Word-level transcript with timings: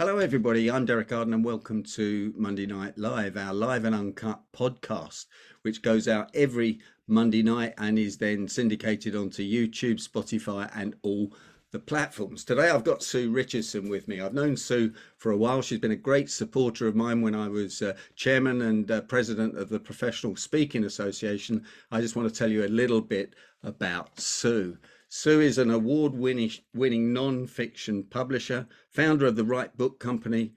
Hello, 0.00 0.18
everybody. 0.18 0.70
I'm 0.70 0.84
Derek 0.84 1.10
Arden, 1.10 1.34
and 1.34 1.44
welcome 1.44 1.82
to 1.82 2.32
Monday 2.36 2.66
Night 2.66 2.96
Live, 2.96 3.36
our 3.36 3.52
live 3.52 3.84
and 3.84 3.96
uncut 3.96 4.40
podcast, 4.52 5.26
which 5.62 5.82
goes 5.82 6.06
out 6.06 6.30
every 6.34 6.78
Monday 7.08 7.42
night 7.42 7.74
and 7.78 7.98
is 7.98 8.16
then 8.16 8.46
syndicated 8.46 9.16
onto 9.16 9.42
YouTube, 9.42 10.00
Spotify, 10.00 10.70
and 10.76 10.94
all 11.02 11.32
the 11.72 11.80
platforms. 11.80 12.44
Today, 12.44 12.70
I've 12.70 12.84
got 12.84 13.02
Sue 13.02 13.32
Richardson 13.32 13.88
with 13.88 14.06
me. 14.06 14.20
I've 14.20 14.34
known 14.34 14.56
Sue 14.56 14.92
for 15.16 15.32
a 15.32 15.36
while. 15.36 15.62
She's 15.62 15.80
been 15.80 15.90
a 15.90 15.96
great 15.96 16.30
supporter 16.30 16.86
of 16.86 16.94
mine 16.94 17.20
when 17.20 17.34
I 17.34 17.48
was 17.48 17.82
uh, 17.82 17.96
chairman 18.14 18.62
and 18.62 18.88
uh, 18.88 19.00
president 19.00 19.58
of 19.58 19.68
the 19.68 19.80
Professional 19.80 20.36
Speaking 20.36 20.84
Association. 20.84 21.64
I 21.90 22.00
just 22.00 22.14
want 22.14 22.32
to 22.32 22.38
tell 22.38 22.52
you 22.52 22.64
a 22.64 22.68
little 22.68 23.00
bit 23.00 23.34
about 23.64 24.20
Sue. 24.20 24.78
Sue 25.10 25.40
is 25.40 25.56
an 25.56 25.70
award 25.70 26.12
winning 26.14 27.12
non 27.12 27.46
fiction 27.46 28.04
publisher, 28.04 28.68
founder 28.90 29.24
of 29.24 29.36
the 29.36 29.44
Right 29.44 29.74
Book 29.74 29.98
Company. 29.98 30.52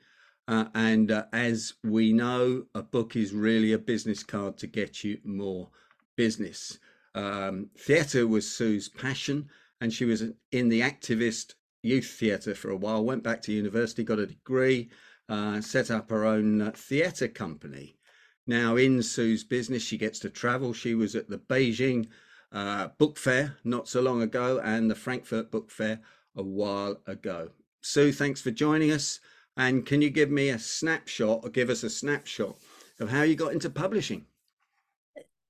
Uh, 0.47 0.65
and 0.75 1.09
uh, 1.09 1.25
as 1.31 1.75
we 1.83 2.11
know, 2.11 2.65
a 2.75 2.83
book 2.83 3.15
is 3.15 3.31
really 3.33 3.71
a 3.71 3.79
business 3.79 4.23
card 4.23 4.57
to 4.57 4.67
get 4.67 5.05
you 5.05 5.19
more 5.23 5.69
business. 6.17 6.79
Um, 7.15 7.69
theatre 7.77 8.27
was 8.27 8.51
Sue's 8.51 8.89
passion, 8.89 9.49
and 9.79 9.93
she 9.93 10.03
was 10.03 10.23
in 10.51 10.67
the 10.67 10.81
activist 10.81 11.55
youth 11.81 12.07
theatre 12.07 12.53
for 12.53 12.69
a 12.69 12.75
while, 12.75 13.05
went 13.05 13.23
back 13.23 13.41
to 13.43 13.53
university, 13.53 14.03
got 14.03 14.19
a 14.19 14.27
degree, 14.27 14.89
uh, 15.29 15.61
set 15.61 15.89
up 15.89 16.09
her 16.09 16.25
own 16.25 16.61
uh, 16.61 16.71
theatre 16.75 17.29
company. 17.29 17.97
Now, 18.45 18.75
in 18.75 19.01
Sue's 19.01 19.45
business, 19.45 19.83
she 19.83 19.97
gets 19.97 20.19
to 20.19 20.29
travel. 20.29 20.73
She 20.73 20.93
was 20.93 21.15
at 21.15 21.29
the 21.29 21.37
Beijing 21.37 22.07
uh, 22.51 22.89
book 22.97 23.17
fair 23.17 23.57
not 23.63 23.87
so 23.87 24.01
long 24.01 24.21
ago 24.21 24.59
and 24.63 24.89
the 24.89 24.95
Frankfurt 24.95 25.51
Book 25.51 25.71
Fair 25.71 25.99
a 26.35 26.43
while 26.43 26.99
ago. 27.07 27.49
Sue, 27.81 28.11
thanks 28.11 28.41
for 28.41 28.51
joining 28.51 28.91
us. 28.91 29.19
And 29.57 29.85
can 29.85 30.01
you 30.01 30.09
give 30.09 30.31
me 30.31 30.49
a 30.49 30.59
snapshot 30.59 31.41
or 31.43 31.49
give 31.49 31.69
us 31.69 31.83
a 31.83 31.89
snapshot 31.89 32.57
of 32.99 33.09
how 33.09 33.23
you 33.23 33.35
got 33.35 33.53
into 33.53 33.69
publishing? 33.69 34.25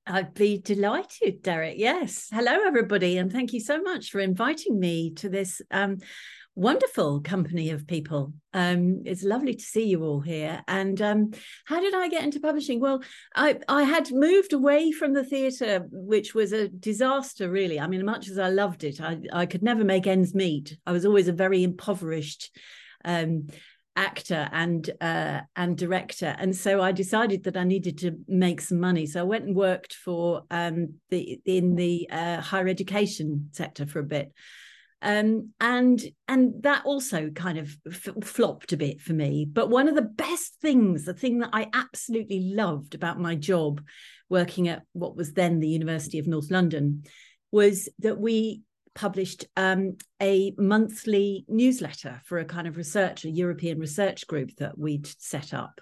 I'd 0.06 0.34
be 0.34 0.58
delighted, 0.58 1.42
Derek. 1.42 1.78
Yes. 1.78 2.28
Hello, 2.32 2.66
everybody. 2.66 3.18
And 3.18 3.30
thank 3.30 3.52
you 3.52 3.60
so 3.60 3.80
much 3.80 4.10
for 4.10 4.18
inviting 4.18 4.80
me 4.80 5.12
to 5.14 5.28
this 5.28 5.62
um, 5.70 5.98
wonderful 6.54 7.20
company 7.20 7.70
of 7.70 7.86
people. 7.86 8.32
Um, 8.52 9.02
it's 9.04 9.22
lovely 9.22 9.54
to 9.54 9.62
see 9.62 9.84
you 9.84 10.04
all 10.04 10.20
here. 10.20 10.62
And 10.68 11.00
um, 11.00 11.30
how 11.64 11.80
did 11.80 11.94
I 11.94 12.08
get 12.08 12.24
into 12.24 12.40
publishing? 12.40 12.80
Well, 12.80 13.02
I, 13.34 13.58
I 13.68 13.84
had 13.84 14.12
moved 14.12 14.52
away 14.52 14.92
from 14.92 15.14
the 15.14 15.24
theatre, 15.24 15.86
which 15.90 16.34
was 16.34 16.52
a 16.52 16.68
disaster, 16.68 17.50
really. 17.50 17.80
I 17.80 17.86
mean, 17.86 18.04
much 18.04 18.28
as 18.28 18.38
I 18.38 18.50
loved 18.50 18.84
it, 18.84 19.00
I, 19.00 19.18
I 19.32 19.46
could 19.46 19.62
never 19.62 19.84
make 19.84 20.06
ends 20.06 20.34
meet. 20.34 20.76
I 20.86 20.92
was 20.92 21.06
always 21.06 21.28
a 21.28 21.32
very 21.32 21.62
impoverished 21.64 22.54
um, 23.04 23.48
actor 23.96 24.48
and 24.52 24.88
uh, 25.00 25.40
and 25.54 25.76
director, 25.76 26.34
and 26.38 26.56
so 26.56 26.80
I 26.80 26.92
decided 26.92 27.44
that 27.44 27.56
I 27.58 27.64
needed 27.64 27.98
to 27.98 28.16
make 28.26 28.60
some 28.60 28.80
money. 28.80 29.06
So 29.06 29.20
I 29.20 29.24
went 29.24 29.44
and 29.44 29.56
worked 29.56 29.94
for 29.94 30.44
um, 30.50 30.94
the 31.10 31.40
in 31.44 31.74
the 31.74 32.08
uh, 32.10 32.40
higher 32.40 32.68
education 32.68 33.50
sector 33.52 33.84
for 33.86 33.98
a 33.98 34.04
bit 34.04 34.32
um, 35.02 35.50
and 35.60 36.00
and 36.28 36.62
that 36.62 36.84
also 36.84 37.30
kind 37.30 37.58
of 37.58 37.76
f- 37.86 38.24
flopped 38.24 38.72
a 38.72 38.76
bit 38.76 39.00
for 39.00 39.12
me. 39.12 39.44
But 39.44 39.68
one 39.68 39.88
of 39.88 39.96
the 39.96 40.02
best 40.02 40.54
things, 40.62 41.04
the 41.04 41.14
thing 41.14 41.40
that 41.40 41.50
I 41.52 41.68
absolutely 41.74 42.52
loved 42.54 42.94
about 42.94 43.20
my 43.20 43.34
job, 43.34 43.82
working 44.28 44.68
at 44.68 44.82
what 44.92 45.16
was 45.16 45.32
then 45.32 45.58
the 45.58 45.68
University 45.68 46.18
of 46.18 46.28
North 46.28 46.50
London, 46.50 47.02
was 47.50 47.88
that 47.98 48.18
we 48.18 48.62
published 48.94 49.46
um, 49.56 49.96
a 50.20 50.54
monthly 50.56 51.44
newsletter 51.48 52.20
for 52.24 52.38
a 52.38 52.44
kind 52.44 52.68
of 52.68 52.76
research, 52.76 53.24
a 53.24 53.30
European 53.30 53.78
research 53.78 54.26
group 54.26 54.54
that 54.56 54.78
we'd 54.78 55.06
set 55.06 55.52
up 55.52 55.80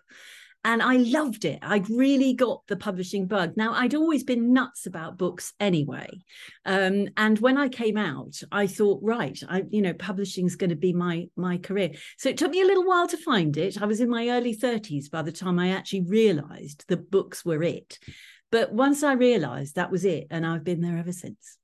and 0.65 0.83
I 0.83 0.97
loved 0.97 1.45
it. 1.45 1.59
I 1.63 1.83
really 1.89 2.35
got 2.35 2.67
the 2.67 2.77
publishing 2.77 3.27
bug. 3.27 3.57
Now, 3.57 3.73
I'd 3.73 3.95
always 3.95 4.25
been 4.25 4.53
nuts 4.53 4.87
about 4.87 5.17
books 5.17 5.55
anyway. 5.59 6.23
Um, 6.67 7.09
and 7.17 7.39
when 7.39 7.57
I 7.57 7.69
came 7.69 7.97
out, 7.97 8.39
I 8.53 8.67
thought, 8.67 9.01
right, 9.03 9.39
I, 9.49 9.65
you 9.71 9.81
know, 9.81 9.95
publishing 9.95 10.47
is 10.47 10.57
going 10.57 10.71
to 10.71 10.77
be 10.77 10.93
my 10.93 11.29
my 11.35 11.57
career. 11.57 11.93
So 12.19 12.29
it 12.29 12.37
took 12.37 12.51
me 12.51 12.61
a 12.61 12.67
little 12.67 12.87
while 12.87 13.09
to 13.09 13.17
find 13.17 13.57
it. 13.57 13.81
I 13.81 13.87
was 13.87 14.01
in 14.01 14.11
my 14.11 14.29
early 14.29 14.55
30s 14.55 15.11
by 15.11 15.23
the 15.23 15.33
time 15.33 15.59
I 15.59 15.71
actually 15.71 16.03
realized 16.03 16.85
the 16.89 16.99
books 16.99 17.45
were 17.45 17.63
it. 17.63 17.99
But 18.53 18.73
once 18.73 19.03
I 19.03 19.13
realized 19.13 19.77
that 19.77 19.91
was 19.91 20.05
it, 20.05 20.27
and 20.31 20.45
I've 20.45 20.65
been 20.65 20.81
there 20.81 20.99
ever 20.99 21.13
since. 21.13 21.60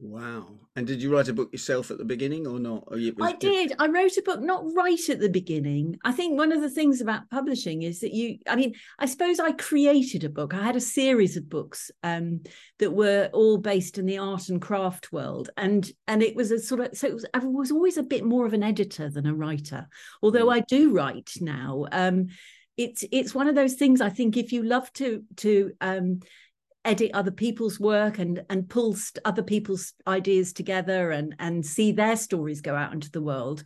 Wow. 0.00 0.54
And 0.76 0.86
did 0.86 1.02
you 1.02 1.12
write 1.12 1.28
a 1.28 1.32
book 1.32 1.50
yourself 1.50 1.90
at 1.90 1.98
the 1.98 2.04
beginning 2.04 2.46
or 2.46 2.60
not? 2.60 2.84
Or 2.86 2.96
was, 2.96 3.14
I 3.20 3.32
did. 3.32 3.72
I 3.80 3.88
wrote 3.88 4.16
a 4.16 4.22
book 4.22 4.40
not 4.40 4.62
right 4.76 5.08
at 5.08 5.18
the 5.18 5.28
beginning. 5.28 5.98
I 6.04 6.12
think 6.12 6.38
one 6.38 6.52
of 6.52 6.60
the 6.60 6.70
things 6.70 7.00
about 7.00 7.28
publishing 7.30 7.82
is 7.82 7.98
that 8.00 8.14
you, 8.14 8.38
I 8.48 8.54
mean, 8.54 8.74
I 9.00 9.06
suppose 9.06 9.40
I 9.40 9.50
created 9.52 10.22
a 10.22 10.28
book. 10.28 10.54
I 10.54 10.62
had 10.62 10.76
a 10.76 10.80
series 10.80 11.36
of 11.36 11.48
books 11.48 11.90
um, 12.04 12.42
that 12.78 12.92
were 12.92 13.28
all 13.32 13.58
based 13.58 13.98
in 13.98 14.06
the 14.06 14.18
art 14.18 14.50
and 14.50 14.62
craft 14.62 15.12
world. 15.12 15.50
And 15.56 15.90
and 16.06 16.22
it 16.22 16.36
was 16.36 16.52
a 16.52 16.60
sort 16.60 16.80
of, 16.80 16.96
so 16.96 17.08
it 17.08 17.14
was, 17.14 17.26
I 17.34 17.38
was 17.38 17.72
always 17.72 17.96
a 17.96 18.04
bit 18.04 18.24
more 18.24 18.46
of 18.46 18.52
an 18.52 18.62
editor 18.62 19.10
than 19.10 19.26
a 19.26 19.34
writer, 19.34 19.88
although 20.22 20.46
mm. 20.46 20.54
I 20.54 20.60
do 20.60 20.92
write 20.92 21.32
now. 21.40 21.86
Um, 21.90 22.28
it's 22.76 23.04
it's 23.10 23.34
one 23.34 23.48
of 23.48 23.56
those 23.56 23.74
things 23.74 24.00
I 24.00 24.10
think 24.10 24.36
if 24.36 24.52
you 24.52 24.62
love 24.62 24.92
to 24.92 25.24
to 25.38 25.72
um, 25.80 26.20
edit 26.88 27.10
other 27.12 27.30
people's 27.30 27.78
work 27.78 28.18
and 28.18 28.42
and 28.48 28.68
pull 28.68 28.94
st- 28.94 29.22
other 29.24 29.42
people's 29.42 29.92
ideas 30.06 30.52
together 30.52 31.10
and 31.10 31.34
and 31.38 31.64
see 31.64 31.92
their 31.92 32.16
stories 32.16 32.62
go 32.62 32.74
out 32.74 32.94
into 32.94 33.10
the 33.10 33.22
world 33.22 33.62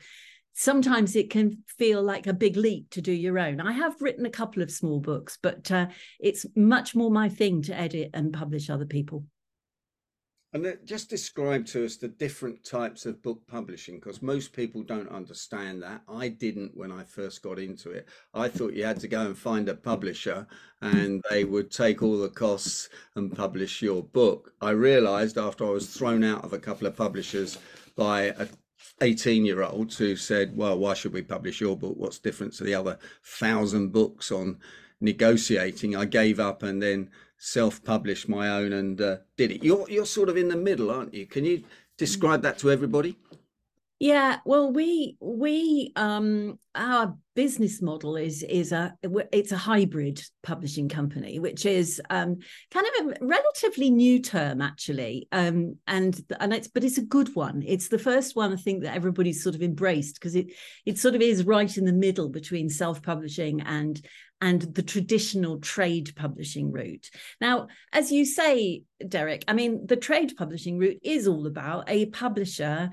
sometimes 0.55 1.17
it 1.17 1.31
can 1.31 1.63
feel 1.79 2.03
like 2.03 2.27
a 2.27 2.33
big 2.35 2.57
leap 2.57 2.91
to 2.91 3.01
do 3.01 3.11
your 3.13 3.39
own. 3.39 3.59
I 3.59 3.73
have 3.73 4.03
written 4.03 4.27
a 4.27 4.31
couple 4.31 4.63
of 4.63 4.71
small 4.71 5.01
books 5.01 5.39
but 5.41 5.71
uh, 5.71 5.87
it's 6.21 6.45
much 6.55 6.95
more 6.95 7.11
my 7.11 7.29
thing 7.29 7.63
to 7.63 7.79
edit 7.79 8.11
and 8.13 8.33
publish 8.33 8.69
other 8.69 8.85
people 8.85 9.25
and 10.55 10.67
uh, 10.67 10.73
just 10.85 11.09
describe 11.09 11.67
to 11.67 11.85
us 11.85 11.97
the 11.97 12.09
different 12.09 12.63
types 12.65 13.07
of 13.07 13.23
book 13.23 13.41
publishing, 13.47 13.99
because 13.99 14.21
most 14.21 14.53
people 14.53 14.83
don't 14.83 15.09
understand 15.09 15.83
that. 15.83 16.03
I 16.09 16.29
didn't 16.29 16.77
when 16.77 16.93
I 16.93 17.05
first 17.05 17.43
got 17.43 17.59
into 17.59 17.91
it. 17.91 18.07
I 18.35 18.49
thought 18.49 18.75
you 18.75 18.85
had 18.85 19.01
to 19.01 19.09
go 19.09 19.23
and 19.23 19.37
find 19.37 19.69
a 19.69 19.75
publisher 19.75 20.47
and 20.83 21.23
they 21.31 21.45
would 21.45 21.71
take 21.71 22.03
all 22.03 22.19
the 22.19 22.29
costs 22.29 22.89
and 23.15 23.35
publish 23.35 23.81
your 23.81 24.03
book. 24.03 24.53
I 24.61 24.71
realized 24.71 25.39
after 25.39 25.65
I 25.65 25.71
was 25.71 25.89
thrown 25.89 26.25
out 26.25 26.45
of 26.45 26.53
a 26.53 26.59
couple 26.59 26.87
of 26.87 26.97
publishers 26.97 27.59
by 27.97 28.35
a 28.39 28.49
18 29.01 29.45
year 29.45 29.63
old 29.63 29.95
who 29.95 30.17
said, 30.17 30.57
Well, 30.57 30.79
why 30.79 30.95
should 30.95 31.13
we 31.13 31.23
publish 31.23 31.61
your 31.61 31.77
book? 31.77 31.95
What's 31.97 32.19
different 32.19 32.53
to 32.55 32.65
the 32.65 32.75
other 32.75 32.99
thousand 33.25 33.93
books 33.93 34.31
on 34.31 34.59
negotiating? 35.01 35.97
I 35.97 36.05
gave 36.05 36.41
up 36.41 36.63
and 36.63 36.83
then 36.83 37.11
self-published 37.43 38.29
my 38.29 38.49
own 38.49 38.73
and 38.73 39.01
uh, 39.01 39.17
did 39.37 39.51
it. 39.51 39.65
You're 39.65 39.85
you're 39.91 40.07
sort 40.07 40.29
of 40.29 40.37
in 40.37 40.49
the 40.49 40.57
middle, 40.57 40.91
aren't 40.91 41.13
you? 41.13 41.27
Can 41.27 41.45
you 41.45 41.65
describe 41.99 42.43
that 42.43 42.59
to 42.59 42.71
everybody? 42.71 43.19
Yeah, 43.99 44.39
well, 44.45 44.73
we 44.73 45.17
we 45.21 45.93
um 45.97 46.59
our 46.75 47.17
business 47.35 47.81
model 47.81 48.17
is 48.17 48.43
is 48.43 48.73
a 48.73 48.95
it's 49.33 49.53
a 49.53 49.57
hybrid 49.57 50.21
publishing 50.43 50.89
company, 50.89 51.39
which 51.39 51.67
is 51.67 52.01
um 52.11 52.39
kind 52.73 52.87
of 52.87 53.07
a 53.07 53.25
relatively 53.25 53.91
new 53.91 54.21
term 54.21 54.61
actually, 54.61 55.29
um 55.31 55.77
and 55.87 56.21
and 56.41 56.53
it's 56.53 56.69
but 56.69 56.85
it's 56.85 56.99
a 56.99 57.05
good 57.05 57.35
one. 57.35 57.63
It's 57.67 57.89
the 57.89 57.99
first 57.99 58.35
one 58.35 58.53
I 58.53 58.57
think 58.57 58.83
that 58.83 58.97
everybody's 58.97 59.43
sort 59.43 59.55
of 59.55 59.63
embraced 59.63 60.15
because 60.15 60.35
it 60.35 60.53
it 60.85 60.99
sort 60.99 61.15
of 61.15 61.21
is 61.21 61.45
right 61.45 61.77
in 61.77 61.85
the 61.85 61.93
middle 61.93 62.29
between 62.29 62.69
self 62.69 63.03
publishing 63.03 63.61
and 63.61 64.01
and 64.43 64.61
the 64.61 64.83
traditional 64.83 65.59
trade 65.61 66.13
publishing 66.17 66.73
route. 66.73 67.11
Now, 67.41 67.69
as 67.93 68.11
you 68.11 68.27
say, 68.27 68.83
Derek, 69.07 69.45
I 69.47 69.53
mean, 69.53 69.87
the 69.87 69.97
trade 69.97 70.35
publishing 70.37 70.79
route 70.79 70.99
is 71.05 71.29
all 71.29 71.47
about 71.47 71.89
a 71.89 72.07
publisher 72.07 72.91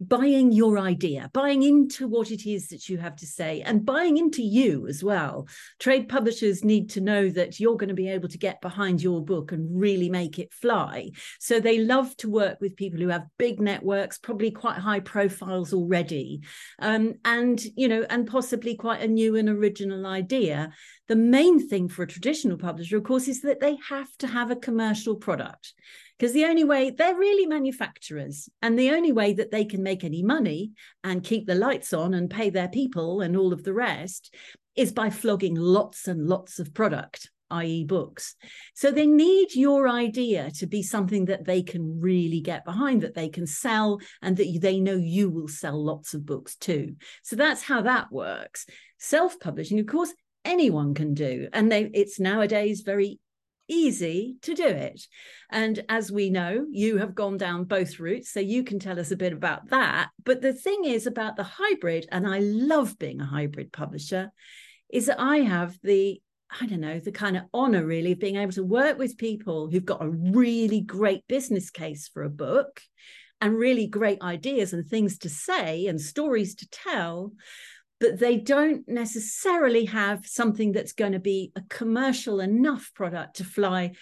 buying 0.00 0.50
your 0.50 0.78
idea, 0.78 1.30
buying 1.34 1.62
into 1.62 2.08
what 2.08 2.30
it 2.30 2.46
is 2.46 2.68
that 2.68 2.88
you 2.88 2.98
have 2.98 3.16
to 3.16 3.26
say, 3.26 3.60
and 3.60 3.84
buying 3.84 4.16
into 4.16 4.42
you 4.42 4.86
as 4.88 5.04
well. 5.04 5.46
Trade 5.78 6.08
publishers 6.08 6.64
need 6.64 6.90
to 6.90 7.00
know 7.00 7.28
that 7.28 7.60
you're 7.60 7.76
going 7.76 7.88
to 7.88 7.94
be 7.94 8.08
able 8.08 8.28
to 8.28 8.38
get 8.38 8.60
behind 8.62 9.02
your 9.02 9.22
book 9.22 9.52
and 9.52 9.78
really 9.78 10.08
make 10.08 10.38
it 10.38 10.52
fly. 10.52 11.10
So 11.38 11.60
they 11.60 11.78
love 11.78 12.16
to 12.18 12.30
work 12.30 12.60
with 12.60 12.76
people 12.76 13.00
who 13.00 13.08
have 13.08 13.26
big 13.38 13.60
networks, 13.60 14.18
probably 14.18 14.50
quite 14.50 14.78
high 14.78 15.00
profiles 15.00 15.74
already, 15.74 16.40
um, 16.78 17.14
and 17.24 17.62
you 17.76 17.88
know, 17.88 18.06
and 18.08 18.26
possibly 18.26 18.76
quite 18.76 19.02
a 19.02 19.08
new 19.08 19.36
and 19.36 19.48
original 19.48 20.06
idea. 20.06 20.72
The 21.08 21.16
main 21.16 21.68
thing 21.68 21.88
for 21.88 22.04
a 22.04 22.08
traditional 22.08 22.56
publisher, 22.56 22.96
of 22.96 23.04
course, 23.04 23.28
is 23.28 23.42
that 23.42 23.60
they 23.60 23.76
have 23.88 24.16
to 24.18 24.28
have 24.28 24.50
a 24.50 24.56
commercial 24.56 25.16
product 25.16 25.74
because 26.20 26.34
the 26.34 26.44
only 26.44 26.64
way 26.64 26.90
they're 26.90 27.16
really 27.16 27.46
manufacturers 27.46 28.50
and 28.60 28.78
the 28.78 28.90
only 28.90 29.10
way 29.10 29.32
that 29.32 29.50
they 29.50 29.64
can 29.64 29.82
make 29.82 30.04
any 30.04 30.22
money 30.22 30.70
and 31.02 31.24
keep 31.24 31.46
the 31.46 31.54
lights 31.54 31.94
on 31.94 32.12
and 32.12 32.28
pay 32.28 32.50
their 32.50 32.68
people 32.68 33.22
and 33.22 33.34
all 33.34 33.54
of 33.54 33.64
the 33.64 33.72
rest 33.72 34.34
is 34.76 34.92
by 34.92 35.08
flogging 35.08 35.54
lots 35.54 36.06
and 36.06 36.28
lots 36.28 36.58
of 36.58 36.74
product 36.74 37.30
i.e., 37.52 37.82
books. 37.82 38.36
So 38.74 38.92
they 38.92 39.06
need 39.06 39.56
your 39.56 39.88
idea 39.88 40.52
to 40.58 40.68
be 40.68 40.84
something 40.84 41.24
that 41.24 41.46
they 41.46 41.64
can 41.64 42.00
really 42.00 42.40
get 42.40 42.64
behind, 42.64 43.00
that 43.00 43.16
they 43.16 43.28
can 43.28 43.44
sell, 43.44 43.98
and 44.22 44.36
that 44.36 44.58
they 44.60 44.78
know 44.78 44.94
you 44.94 45.30
will 45.30 45.48
sell 45.48 45.84
lots 45.84 46.14
of 46.14 46.24
books 46.24 46.54
too. 46.54 46.94
So 47.24 47.34
that's 47.34 47.62
how 47.62 47.82
that 47.82 48.12
works. 48.12 48.66
Self 48.98 49.40
publishing, 49.40 49.80
of 49.80 49.86
course, 49.86 50.14
anyone 50.44 50.94
can 50.94 51.12
do. 51.12 51.48
And 51.52 51.72
they, 51.72 51.90
it's 51.92 52.20
nowadays 52.20 52.82
very 52.82 53.18
easy 53.70 54.36
to 54.42 54.54
do 54.54 54.66
it. 54.66 55.06
And 55.50 55.82
as 55.88 56.12
we 56.12 56.28
know, 56.28 56.66
you 56.70 56.98
have 56.98 57.14
gone 57.14 57.38
down 57.38 57.64
both 57.64 57.98
routes, 57.98 58.30
so 58.30 58.40
you 58.40 58.64
can 58.64 58.78
tell 58.78 58.98
us 58.98 59.10
a 59.10 59.16
bit 59.16 59.32
about 59.32 59.70
that. 59.70 60.10
But 60.24 60.42
the 60.42 60.52
thing 60.52 60.84
is 60.84 61.06
about 61.06 61.36
the 61.36 61.44
hybrid, 61.44 62.06
and 62.12 62.26
I 62.26 62.40
love 62.40 62.98
being 62.98 63.20
a 63.20 63.26
hybrid 63.26 63.72
publisher, 63.72 64.30
is 64.92 65.06
that 65.06 65.20
I 65.20 65.38
have 65.38 65.78
the 65.82 66.20
I 66.60 66.66
don't 66.66 66.80
know, 66.80 66.98
the 66.98 67.12
kind 67.12 67.36
of 67.36 67.44
honor 67.54 67.86
really 67.86 68.10
of 68.10 68.18
being 68.18 68.34
able 68.34 68.50
to 68.52 68.64
work 68.64 68.98
with 68.98 69.16
people 69.16 69.68
who've 69.70 69.84
got 69.84 70.04
a 70.04 70.10
really 70.10 70.80
great 70.80 71.24
business 71.28 71.70
case 71.70 72.10
for 72.12 72.24
a 72.24 72.28
book 72.28 72.80
and 73.40 73.56
really 73.56 73.86
great 73.86 74.20
ideas 74.20 74.72
and 74.72 74.84
things 74.84 75.18
to 75.18 75.28
say 75.28 75.86
and 75.86 76.00
stories 76.00 76.56
to 76.56 76.68
tell 76.70 77.32
but 78.00 78.18
they 78.18 78.38
don't 78.38 78.88
necessarily 78.88 79.84
have 79.84 80.26
something 80.26 80.72
that's 80.72 80.92
going 80.92 81.12
to 81.12 81.20
be 81.20 81.52
a 81.54 81.62
commercial 81.68 82.40
enough 82.40 82.90
product 82.94 83.36
to 83.36 83.44
fly 83.44 83.92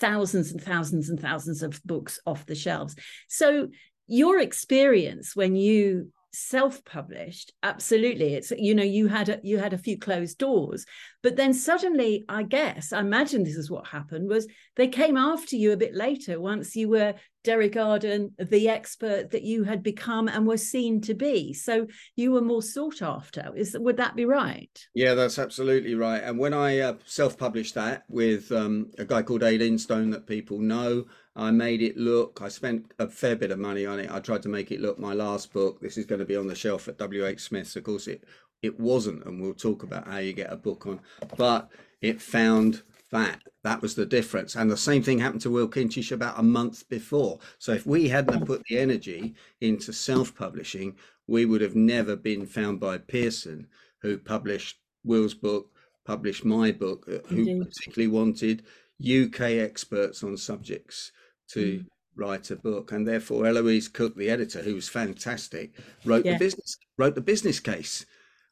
thousands 0.00 0.52
and 0.52 0.62
thousands 0.62 1.10
and 1.10 1.20
thousands 1.20 1.62
of 1.62 1.82
books 1.84 2.20
off 2.24 2.46
the 2.46 2.54
shelves. 2.54 2.94
So, 3.28 3.68
your 4.06 4.38
experience 4.40 5.36
when 5.36 5.54
you 5.54 6.10
self-published 6.32 7.52
absolutely 7.62 8.34
it's 8.34 8.50
you 8.50 8.74
know 8.74 8.82
you 8.82 9.08
had 9.08 9.30
a, 9.30 9.40
you 9.42 9.58
had 9.58 9.72
a 9.72 9.78
few 9.78 9.98
closed 9.98 10.36
doors 10.36 10.84
but 11.22 11.36
then 11.36 11.54
suddenly 11.54 12.24
i 12.28 12.42
guess 12.42 12.92
i 12.92 13.00
imagine 13.00 13.42
this 13.42 13.56
is 13.56 13.70
what 13.70 13.86
happened 13.86 14.28
was 14.28 14.46
they 14.76 14.88
came 14.88 15.16
after 15.16 15.56
you 15.56 15.72
a 15.72 15.76
bit 15.76 15.94
later 15.94 16.38
once 16.38 16.76
you 16.76 16.88
were 16.88 17.14
derek 17.44 17.76
arden 17.76 18.32
the 18.38 18.68
expert 18.68 19.30
that 19.30 19.42
you 19.42 19.64
had 19.64 19.82
become 19.82 20.28
and 20.28 20.46
were 20.46 20.56
seen 20.56 21.00
to 21.00 21.14
be 21.14 21.52
so 21.52 21.86
you 22.16 22.32
were 22.32 22.40
more 22.40 22.62
sought 22.62 23.02
after 23.02 23.52
is 23.56 23.76
would 23.78 23.96
that 23.96 24.16
be 24.16 24.24
right 24.24 24.86
yeah 24.94 25.14
that's 25.14 25.38
absolutely 25.38 25.94
right 25.94 26.22
and 26.22 26.38
when 26.38 26.52
i 26.52 26.78
uh, 26.78 26.94
self-published 27.04 27.74
that 27.74 28.04
with 28.08 28.50
um, 28.52 28.90
a 28.98 29.04
guy 29.04 29.22
called 29.22 29.42
Aileen 29.42 29.78
stone 29.78 30.10
that 30.10 30.26
people 30.26 30.58
know 30.58 31.04
I 31.38 31.52
made 31.52 31.82
it 31.82 31.96
look, 31.96 32.40
I 32.42 32.48
spent 32.48 32.92
a 32.98 33.06
fair 33.08 33.36
bit 33.36 33.52
of 33.52 33.60
money 33.60 33.86
on 33.86 34.00
it. 34.00 34.10
I 34.10 34.18
tried 34.18 34.42
to 34.42 34.48
make 34.48 34.72
it 34.72 34.80
look 34.80 34.98
my 34.98 35.14
last 35.14 35.52
book. 35.52 35.80
This 35.80 35.96
is 35.96 36.04
going 36.04 36.18
to 36.18 36.24
be 36.24 36.36
on 36.36 36.48
the 36.48 36.54
shelf 36.56 36.88
at 36.88 36.98
WH 36.98 37.38
Smith's. 37.38 37.76
Of 37.76 37.84
course, 37.84 38.08
it, 38.08 38.24
it 38.60 38.78
wasn't. 38.80 39.24
And 39.24 39.40
we'll 39.40 39.54
talk 39.54 39.84
about 39.84 40.08
how 40.08 40.18
you 40.18 40.32
get 40.32 40.52
a 40.52 40.56
book 40.56 40.88
on, 40.88 40.98
but 41.36 41.70
it 42.00 42.20
found 42.20 42.82
that. 43.10 43.42
That 43.64 43.82
was 43.82 43.94
the 43.94 44.06
difference. 44.06 44.54
And 44.54 44.70
the 44.70 44.76
same 44.76 45.02
thing 45.02 45.18
happened 45.18 45.42
to 45.42 45.50
Will 45.50 45.68
Kintish 45.68 46.12
about 46.12 46.38
a 46.38 46.42
month 46.42 46.88
before. 46.88 47.38
So 47.58 47.72
if 47.72 47.86
we 47.86 48.08
hadn't 48.08 48.46
put 48.46 48.62
the 48.64 48.78
energy 48.78 49.34
into 49.60 49.92
self 49.92 50.34
publishing, 50.34 50.96
we 51.26 51.44
would 51.44 51.60
have 51.60 51.76
never 51.76 52.16
been 52.16 52.46
found 52.46 52.80
by 52.80 52.98
Pearson, 52.98 53.68
who 54.00 54.18
published 54.18 54.78
Will's 55.04 55.34
book, 55.34 55.70
published 56.04 56.44
my 56.44 56.72
book, 56.72 57.04
uh, 57.08 57.26
who 57.28 57.36
Indeed. 57.36 57.64
particularly 57.64 58.08
wanted 58.08 58.64
UK 59.00 59.40
experts 59.40 60.22
on 60.24 60.36
subjects 60.36 61.12
to 61.50 61.80
mm. 61.80 61.86
write 62.16 62.50
a 62.50 62.56
book, 62.56 62.92
and 62.92 63.06
therefore 63.06 63.46
Eloise 63.46 63.88
Cook, 63.88 64.16
the 64.16 64.30
editor, 64.30 64.62
who 64.62 64.74
was 64.74 64.88
fantastic, 64.88 65.72
wrote 66.04 66.24
yeah. 66.24 66.32
the 66.32 66.38
business 66.38 66.76
wrote 66.96 67.14
the 67.14 67.20
business 67.20 67.60
case. 67.60 68.06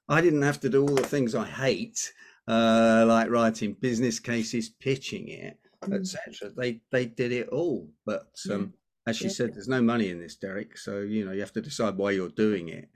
I 0.09 0.21
didn't 0.21 0.43
have 0.43 0.61
to 0.61 0.69
do 0.69 0.83
all 0.83 0.95
the 0.95 1.03
things 1.03 1.35
I 1.35 1.47
hate, 1.47 2.13
uh, 2.49 3.05
like 3.07 3.31
writing 3.31 3.77
business 3.81 4.19
cases, 4.19 4.69
pitching 4.69 5.29
it, 5.29 5.59
mm. 5.85 5.99
etc. 5.99 6.51
They 6.57 6.81
they 6.91 7.07
did 7.07 7.33
it 7.33 7.49
all, 7.49 7.91
but 8.05 8.29
um, 8.51 8.73
as 9.07 9.17
she 9.17 9.25
yeah. 9.25 9.31
said, 9.31 9.55
there's 9.55 9.69
no 9.69 9.83
money 9.83 10.11
in 10.11 10.21
this, 10.21 10.37
Derek. 10.37 10.77
So 10.77 11.01
you 11.01 11.25
know 11.25 11.33
you 11.33 11.41
have 11.41 11.53
to 11.53 11.61
decide 11.61 11.97
why 11.97 12.13
you're 12.13 12.29
doing 12.31 12.69
it. 12.69 12.89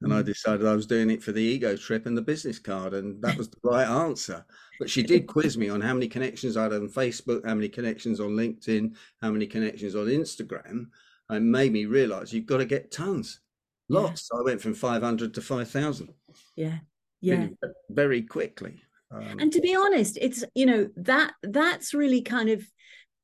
And 0.00 0.14
I 0.14 0.22
mm. 0.22 0.26
decided 0.26 0.64
I 0.64 0.76
was 0.76 0.86
doing 0.86 1.10
it 1.10 1.24
for 1.24 1.32
the 1.32 1.42
ego 1.42 1.76
trip 1.76 2.06
and 2.06 2.16
the 2.16 2.22
business 2.22 2.60
card, 2.60 2.94
and 2.94 3.20
that 3.22 3.36
was 3.36 3.48
the 3.48 3.58
right 3.64 3.88
answer. 3.88 4.44
But 4.78 4.88
she 4.88 5.02
did 5.02 5.26
quiz 5.34 5.58
me 5.58 5.68
on 5.68 5.80
how 5.80 5.92
many 5.92 6.06
connections 6.06 6.56
I 6.56 6.64
had 6.64 6.72
on 6.72 6.88
Facebook, 6.88 7.44
how 7.44 7.54
many 7.54 7.68
connections 7.68 8.20
on 8.20 8.30
LinkedIn, 8.30 8.94
how 9.20 9.32
many 9.32 9.46
connections 9.46 9.96
on 9.96 10.06
Instagram, 10.06 10.86
and 11.30 11.50
made 11.50 11.72
me 11.72 11.86
realize 11.86 12.32
you've 12.32 12.46
got 12.46 12.58
to 12.58 12.64
get 12.64 12.92
tons, 12.92 13.40
lots. 13.88 14.28
Yeah. 14.32 14.40
I 14.40 14.44
went 14.44 14.60
from 14.60 14.74
500 14.74 15.34
to 15.34 15.42
5,000. 15.42 16.14
Yeah. 16.54 16.78
Yeah. 17.20 17.48
very 17.90 18.22
quickly. 18.22 18.80
Um, 19.10 19.38
and 19.38 19.52
to 19.52 19.60
be 19.60 19.74
honest, 19.74 20.18
it's, 20.20 20.44
you 20.54 20.66
know, 20.66 20.88
that 20.96 21.32
that's 21.42 21.94
really 21.94 22.22
kind 22.22 22.50
of, 22.50 22.62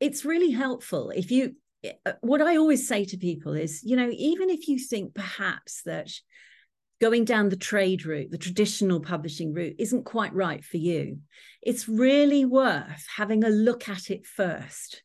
it's 0.00 0.24
really 0.24 0.50
helpful 0.50 1.10
if 1.10 1.30
you, 1.30 1.56
uh, 2.06 2.12
what 2.22 2.40
I 2.40 2.56
always 2.56 2.88
say 2.88 3.04
to 3.04 3.18
people 3.18 3.52
is, 3.54 3.82
you 3.84 3.96
know, 3.96 4.10
even 4.12 4.50
if 4.50 4.68
you 4.68 4.78
think 4.78 5.14
perhaps 5.14 5.82
that, 5.84 6.10
going 7.00 7.24
down 7.24 7.48
the 7.48 7.56
trade 7.56 8.06
route, 8.06 8.30
the 8.30 8.38
traditional 8.38 9.00
publishing 9.00 9.52
route, 9.52 9.76
isn't 9.78 10.04
quite 10.04 10.32
right 10.32 10.64
for 10.64 10.78
you, 10.78 11.18
it's 11.60 11.88
really 11.88 12.44
worth 12.44 13.04
having 13.16 13.44
a 13.44 13.50
look 13.50 13.88
at 13.88 14.10
it 14.10 14.24
first 14.24 15.02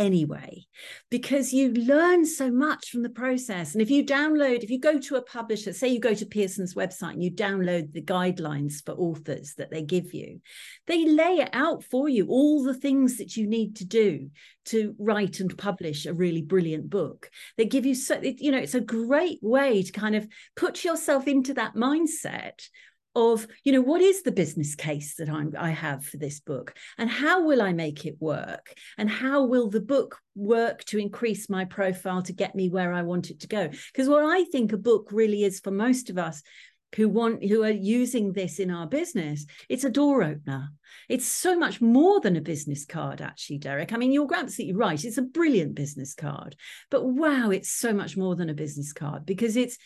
anyway 0.00 0.64
because 1.10 1.52
you 1.52 1.72
learn 1.74 2.24
so 2.24 2.50
much 2.50 2.88
from 2.88 3.02
the 3.02 3.10
process. 3.10 3.74
And 3.74 3.82
if 3.82 3.90
you 3.90 4.02
download 4.02 4.64
if 4.64 4.70
you 4.70 4.80
go 4.80 4.98
to 4.98 5.16
a 5.16 5.22
publisher 5.22 5.74
say 5.74 5.88
you 5.88 6.00
go 6.00 6.14
to 6.14 6.24
pearson's 6.24 6.74
website 6.74 7.12
and 7.12 7.22
you 7.22 7.30
download 7.30 7.92
the 7.92 8.02
guidelines 8.02 8.84
for 8.84 8.92
authors 8.92 9.54
that 9.58 9.70
they 9.70 9.82
give 9.82 10.14
you 10.14 10.40
they 10.86 11.04
lay 11.04 11.36
it 11.36 11.50
out 11.52 11.84
for 11.84 12.08
you 12.08 12.26
all 12.28 12.64
the 12.64 12.74
things 12.74 13.18
that 13.18 13.36
you 13.36 13.46
need 13.46 13.76
to 13.76 13.84
do 13.84 14.30
to 14.64 14.94
write 14.98 15.40
and 15.40 15.56
publish 15.58 16.06
a 16.06 16.14
really 16.14 16.42
brilliant 16.42 16.88
book. 16.88 17.30
They 17.58 17.66
give 17.66 17.84
you 17.84 17.94
so 17.94 18.18
you 18.22 18.50
know 18.50 18.58
it's 18.58 18.74
a 18.74 18.80
great 18.80 19.40
way 19.42 19.82
to 19.82 19.92
kind 19.92 20.16
of 20.16 20.26
put 20.56 20.82
yourself 20.82 21.28
into 21.28 21.52
that 21.54 21.74
mindset 21.74 22.62
of 23.14 23.46
you 23.64 23.72
know 23.72 23.80
what 23.80 24.00
is 24.00 24.22
the 24.22 24.32
business 24.32 24.74
case 24.74 25.16
that 25.16 25.28
I'm, 25.28 25.52
i 25.58 25.70
have 25.70 26.04
for 26.04 26.16
this 26.16 26.40
book? 26.40 26.74
And 26.98 27.10
how 27.10 27.44
will 27.44 27.62
i 27.62 27.72
make 27.72 28.06
it 28.06 28.16
work? 28.20 28.74
And 28.98 29.10
how 29.10 29.44
will 29.44 29.68
the 29.68 29.80
book 29.80 30.18
work 30.34 30.84
to 30.84 30.98
increase 30.98 31.50
my 31.50 31.64
profile 31.64 32.22
to 32.22 32.32
get 32.32 32.54
me 32.54 32.68
where 32.68 32.92
i 32.92 33.02
want 33.02 33.30
it 33.30 33.40
to 33.40 33.48
go? 33.48 33.68
Because 33.92 34.08
what 34.08 34.24
i 34.24 34.44
think 34.44 34.72
a 34.72 34.76
book 34.76 35.08
really 35.10 35.44
is 35.44 35.60
for 35.60 35.70
most 35.70 36.10
of 36.10 36.18
us 36.18 36.42
who 36.96 37.08
want 37.08 37.44
who 37.44 37.62
are 37.62 37.70
using 37.70 38.32
this 38.32 38.58
in 38.58 38.70
our 38.70 38.86
business 38.86 39.46
it's 39.68 39.84
a 39.84 39.90
door 39.90 40.22
opener. 40.22 40.70
It's 41.08 41.26
so 41.26 41.56
much 41.56 41.80
more 41.80 42.20
than 42.20 42.36
a 42.36 42.40
business 42.40 42.84
card 42.84 43.20
actually 43.20 43.58
derek. 43.58 43.92
I 43.92 43.96
mean 43.96 44.12
you're 44.12 44.28
absolutely 44.34 44.74
right. 44.74 45.04
It's 45.04 45.18
a 45.18 45.22
brilliant 45.22 45.74
business 45.74 46.14
card. 46.14 46.56
But 46.90 47.04
wow 47.04 47.50
it's 47.50 47.70
so 47.70 47.92
much 47.92 48.16
more 48.16 48.36
than 48.36 48.50
a 48.50 48.54
business 48.54 48.92
card 48.92 49.26
because 49.26 49.56
it's 49.56 49.78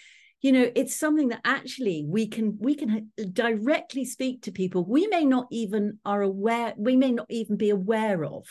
you 0.45 0.53
know 0.53 0.71
it's 0.77 0.95
something 0.95 1.29
that 1.29 1.41
actually 1.43 2.05
we 2.07 2.27
can 2.27 2.59
we 2.61 2.75
can 2.75 3.11
directly 3.33 4.05
speak 4.05 4.43
to 4.43 4.53
people 4.53 4.85
we 4.85 5.07
may 5.07 5.25
not 5.25 5.47
even 5.51 5.99
are 6.05 6.21
aware 6.21 6.75
we 6.77 6.97
may 6.97 7.13
not 7.13 7.25
even 7.31 7.57
be 7.57 7.71
aware 7.71 8.23
of. 8.27 8.47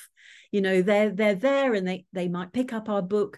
You 0.52 0.62
know 0.62 0.82
they're 0.82 1.12
they're 1.12 1.36
there 1.36 1.76
and 1.76 1.88
they 1.88 2.06
they 2.12 2.28
might 2.28 2.52
pick 2.52 2.74
up 2.74 2.90
our 2.90 3.04
book 3.04 3.38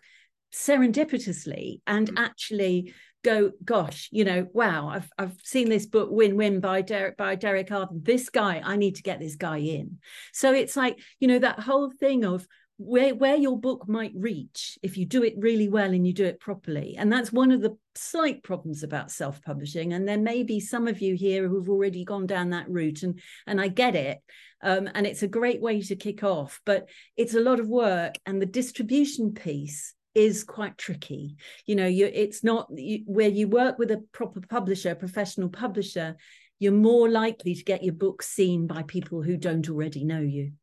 serendipitously 0.53 1.81
and 1.85 2.07
mm-hmm. 2.07 2.17
actually 2.17 2.93
go 3.25 3.51
gosh 3.65 4.07
you 4.11 4.23
know 4.23 4.47
wow 4.53 4.87
i've 4.87 5.09
i've 5.17 5.35
seen 5.43 5.67
this 5.67 5.87
book 5.87 6.09
win 6.11 6.37
win 6.37 6.59
by 6.61 6.81
derek 6.81 7.17
by 7.17 7.35
derek 7.35 7.71
arden. 7.71 7.99
This 8.03 8.29
guy 8.29 8.61
i 8.63 8.77
need 8.77 8.95
to 8.95 9.03
get 9.03 9.19
this 9.19 9.35
guy 9.35 9.57
in. 9.57 9.97
So 10.31 10.53
it's 10.53 10.77
like 10.77 10.97
you 11.19 11.27
know 11.27 11.39
that 11.39 11.59
whole 11.59 11.91
thing 11.91 12.23
of 12.23 12.47
where 12.77 13.15
where 13.15 13.37
your 13.37 13.57
book 13.57 13.87
might 13.87 14.11
reach 14.15 14.77
if 14.83 14.97
you 14.97 15.05
do 15.05 15.23
it 15.23 15.33
really 15.37 15.69
well 15.69 15.93
and 15.93 16.05
you 16.05 16.13
do 16.13 16.25
it 16.25 16.39
properly. 16.39 16.95
And 16.97 17.11
that's 17.11 17.31
one 17.31 17.51
of 17.51 17.61
the 17.61 17.77
slight 17.95 18.43
problems 18.43 18.83
about 18.83 19.11
self-publishing. 19.11 19.93
And 19.93 20.07
there 20.07 20.17
may 20.17 20.43
be 20.43 20.59
some 20.59 20.87
of 20.87 21.01
you 21.01 21.15
here 21.15 21.47
who've 21.47 21.69
already 21.69 22.03
gone 22.03 22.27
down 22.27 22.49
that 22.49 22.69
route 22.69 23.03
and 23.03 23.19
and 23.47 23.61
i 23.61 23.67
get 23.67 23.95
it 23.95 24.19
um, 24.63 24.89
and 24.93 25.05
it's 25.05 25.23
a 25.23 25.27
great 25.27 25.61
way 25.61 25.81
to 25.81 25.95
kick 25.95 26.23
off 26.23 26.61
but 26.65 26.89
it's 27.15 27.35
a 27.35 27.39
lot 27.39 27.59
of 27.59 27.67
work 27.67 28.15
and 28.25 28.41
the 28.41 28.45
distribution 28.45 29.33
piece 29.33 29.93
is 30.13 30.45
quite 30.45 30.77
tricky. 30.77 31.35
You 31.65 31.75
know 31.75 31.87
you 31.87 32.09
it's 32.11 32.43
not 32.43 32.67
you, 32.73 33.03
where 33.05 33.29
you 33.29 33.47
work 33.47 33.77
with 33.77 33.91
a 33.91 34.03
proper 34.11 34.41
publisher 34.41 34.91
a 34.91 34.95
professional 34.95 35.49
publisher 35.49 36.15
you're 36.57 36.71
more 36.71 37.09
likely 37.09 37.53
to 37.53 37.63
get 37.63 37.83
your 37.83 37.93
book 37.93 38.23
seen 38.23 38.65
by 38.65 38.83
people 38.83 39.21
who 39.21 39.35
don't 39.35 39.69
already 39.69 40.05
know 40.05 40.21
you 40.21 40.53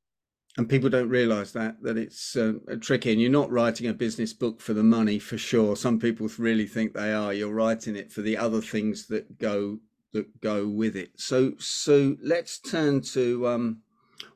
and 0.59 0.69
people 0.69 0.91
don't 0.91 1.09
realize 1.09 1.53
that 1.53 1.83
that 1.83 1.97
it's 1.97 2.37
uh, 2.37 2.55
tricky. 2.81 3.13
And 3.13 3.21
you're 3.21 3.31
not 3.31 3.51
writing 3.51 3.89
a 3.89 3.95
business 3.95 4.33
book 4.33 4.61
for 4.61 4.75
the 4.75 4.83
money 4.83 5.19
for 5.19 5.39
sure. 5.39 5.77
Some 5.77 5.99
people 5.99 6.29
really 6.39 6.67
think 6.67 6.93
they 6.93 7.13
are. 7.13 7.33
You're 7.33 7.55
writing 7.55 7.97
it 7.97 8.13
for 8.13 8.23
the 8.23 8.37
other 8.37 8.61
things 8.61 9.07
that 9.07 9.39
go 9.39 9.79
that 10.13 10.41
go 10.41 10.67
with 10.69 10.97
it. 10.97 11.13
So 11.17 11.53
so 11.59 12.17
let's 12.23 12.59
turn 12.59 13.01
to 13.13 13.49
um, 13.49 13.83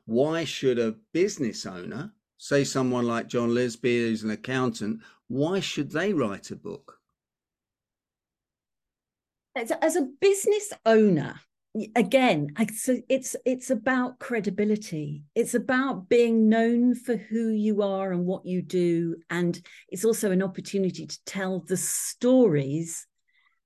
why 0.05 0.43
should 0.43 0.79
a 0.79 0.95
business 1.13 1.65
owner 1.65 2.13
say 2.39 2.63
someone 2.63 3.07
like 3.07 3.27
john 3.27 3.49
lisby 3.49 3.97
who's 3.97 4.21
an 4.21 4.29
accountant 4.29 5.01
why 5.27 5.59
should 5.59 5.91
they 5.91 6.13
write 6.13 6.51
a 6.51 6.55
book? 6.55 6.99
As 9.55 9.71
a, 9.71 9.83
as 9.83 9.95
a 9.95 10.07
business 10.21 10.71
owner 10.85 11.41
again 11.95 12.49
it's 12.59 12.89
it's 13.09 13.35
it's 13.45 13.69
about 13.69 14.19
credibility. 14.19 15.23
It's 15.35 15.53
about 15.53 16.09
being 16.09 16.49
known 16.49 16.95
for 16.95 17.15
who 17.15 17.49
you 17.49 17.81
are 17.81 18.11
and 18.11 18.25
what 18.25 18.45
you 18.45 18.61
do. 18.61 19.17
And 19.29 19.59
it's 19.89 20.05
also 20.05 20.31
an 20.31 20.43
opportunity 20.43 21.05
to 21.05 21.25
tell 21.25 21.59
the 21.59 21.77
stories 21.77 23.05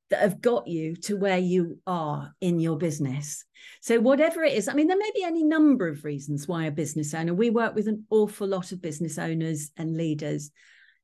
that 0.09 0.21
have 0.21 0.41
got 0.41 0.67
you 0.67 0.95
to 0.95 1.15
where 1.15 1.37
you 1.37 1.79
are 1.87 2.33
in 2.41 2.59
your 2.59 2.77
business. 2.77 3.45
So 3.81 3.99
whatever 3.99 4.43
it 4.43 4.53
is 4.53 4.67
i 4.67 4.73
mean 4.73 4.87
there 4.87 4.97
may 4.97 5.11
be 5.13 5.23
any 5.23 5.43
number 5.43 5.87
of 5.87 6.03
reasons 6.03 6.47
why 6.47 6.65
a 6.65 6.71
business 6.71 7.13
owner 7.13 7.33
we 7.33 7.51
work 7.51 7.75
with 7.75 7.87
an 7.87 8.05
awful 8.09 8.47
lot 8.47 8.71
of 8.71 8.81
business 8.81 9.19
owners 9.19 9.69
and 9.77 9.95
leaders 9.95 10.49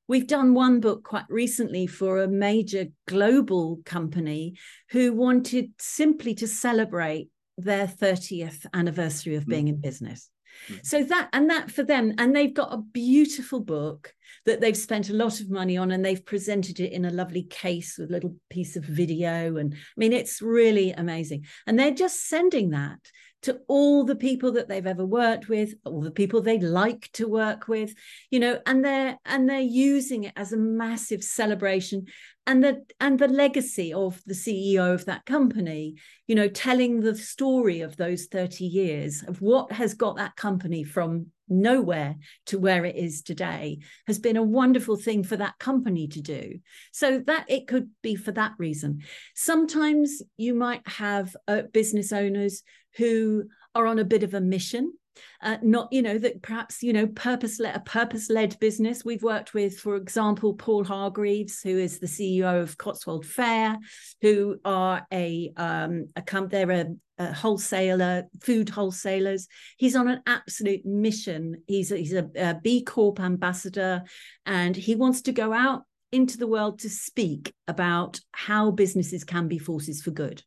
We've 0.08 0.28
done 0.28 0.54
one 0.54 0.80
book 0.80 1.04
quite 1.04 1.26
recently 1.30 1.86
for 1.86 2.22
a 2.22 2.28
major 2.28 2.86
global 3.08 3.80
company 3.86 4.56
who 4.92 5.14
wanted 5.14 5.72
simply 5.80 6.34
to 6.36 6.48
celebrate 6.48 7.30
their 7.58 7.88
30th 7.88 8.66
anniversary 8.74 9.36
of 9.36 9.48
being 9.48 9.66
mm. 9.66 9.70
in 9.70 9.82
business. 9.82 10.30
Mm. 10.70 10.86
So 10.86 11.04
that 11.04 11.30
and 11.34 11.50
that 11.50 11.72
for 11.72 11.84
them, 11.84 12.14
and 12.18 12.36
they've 12.36 12.54
got 12.54 12.74
a 12.74 12.78
beautiful 12.78 13.60
book 13.60 14.14
that 14.46 14.62
they've 14.62 14.78
spent 14.78 15.10
a 15.10 15.14
lot 15.14 15.42
of 15.42 15.50
money 15.50 15.76
on, 15.76 15.92
and 15.92 16.06
they've 16.06 16.26
presented 16.26 16.80
it 16.80 16.94
in 16.94 17.06
a 17.06 17.12
lovely 17.12 17.44
case 17.44 17.98
with 17.98 18.10
a 18.10 18.14
little 18.14 18.36
piece 18.50 18.76
of 18.76 18.84
video. 18.84 19.58
And 19.58 19.74
I 19.74 19.78
mean, 19.98 20.14
it's 20.14 20.42
really 20.42 20.92
amazing. 20.92 21.46
And 21.66 21.78
they're 21.78 21.92
just 21.92 22.28
sending 22.28 22.70
that 22.70 23.00
to 23.44 23.60
all 23.68 24.04
the 24.04 24.16
people 24.16 24.54
that 24.54 24.68
they've 24.68 24.88
ever 24.88 25.06
worked 25.06 25.48
with 25.48 25.74
all 25.86 26.02
the 26.02 26.12
people 26.12 26.42
they'd 26.42 26.64
like 26.64 27.10
to 27.14 27.28
work 27.28 27.68
with 27.68 27.94
you 28.32 28.40
know 28.40 28.60
and 28.66 28.84
they're 28.84 29.18
and 29.26 29.50
they're 29.50 29.60
using 29.60 30.26
it 30.26 30.34
as 30.36 30.54
a 30.54 30.58
massive 30.58 31.24
celebration 31.24 32.06
and 32.48 32.64
the 32.64 32.84
and 33.00 33.20
the 33.20 33.28
legacy 33.28 33.94
of 33.94 34.22
the 34.26 34.34
CEO 34.34 34.94
of 34.94 35.06
that 35.06 35.26
company 35.26 35.96
you 36.26 36.34
know 36.34 36.48
telling 36.48 37.02
the 37.02 37.16
story 37.16 37.82
of 37.82 37.98
those 37.98 38.26
30 38.26 38.66
years 38.66 39.24
of 39.28 39.42
what 39.42 39.72
has 39.74 39.94
got 39.94 40.16
that 40.16 40.36
company 40.36 40.84
from 40.84 41.28
nowhere 41.50 42.16
to 42.46 42.60
where 42.60 42.86
it 42.86 42.96
is 42.96 43.22
today 43.22 43.80
has 44.06 44.20
been 44.20 44.38
a 44.38 44.44
wonderful 44.44 44.96
thing 44.96 45.24
for 45.24 45.38
that 45.38 45.58
company 45.60 46.08
to 46.08 46.22
do. 46.22 46.60
So 46.92 47.20
that 47.20 47.46
it 47.48 47.68
could 47.68 47.90
be 48.02 48.16
for 48.16 48.32
that 48.34 48.54
reason. 48.58 49.04
Sometimes 49.36 50.22
you 50.38 50.54
might 50.54 50.88
have 50.88 51.36
uh, 51.48 51.64
business 51.74 52.12
owners 52.12 52.64
who 52.98 53.46
are 53.76 53.88
on 53.88 54.00
a 54.00 54.06
bit 54.06 54.24
of 54.24 54.34
a 54.34 54.42
mission 54.42 54.94
uh, 55.42 55.58
not 55.62 55.92
you 55.92 56.02
know 56.02 56.18
that 56.18 56.42
perhaps 56.42 56.82
you 56.84 56.94
know 56.94 57.08
purpose 57.08 57.60
led 57.60 57.76
a 57.76 57.80
purpose 57.80 58.30
led 58.30 58.60
business. 58.60 59.06
We've 59.06 59.24
worked 59.24 59.54
with 59.54 59.80
for 59.80 59.96
example 59.96 60.54
paul 60.54 60.84
hargreaves 60.84 61.62
who 61.62 61.78
is 61.78 62.00
the 62.00 62.08
ceo 62.08 62.62
of 62.62 62.78
Cotswold 62.78 63.26
Fayre 63.26 63.78
who 64.22 64.60
are 64.66 65.06
a 65.12 65.52
um 65.58 66.08
a 66.16 66.22
comp 66.22 66.52
they're 66.52 66.72
a, 66.72 66.86
a 67.18 67.34
wholesaler 67.34 68.24
food 68.42 68.70
wholesalers. 68.70 69.48
He's 69.78 69.96
on 69.96 70.08
an 70.08 70.22
absolute 70.26 70.86
mission. 70.86 71.64
He's 71.68 71.92
a, 71.92 71.98
he's 71.98 72.14
a, 72.14 72.30
a 72.36 72.60
b 72.62 72.84
corp 72.84 73.20
ambassador 73.20 74.04
and 74.46 74.76
he 74.76 74.96
wants 74.96 75.22
to 75.24 75.32
go 75.32 75.54
out 75.54 75.84
into 76.12 76.38
the 76.38 76.48
world 76.48 76.80
to 76.80 76.90
speak 76.90 77.54
about 77.68 78.20
how 78.32 78.72
businesses 78.72 79.24
can 79.24 79.48
be 79.48 79.60
forces 79.60 80.02
for 80.02 80.12
good. 80.12 80.42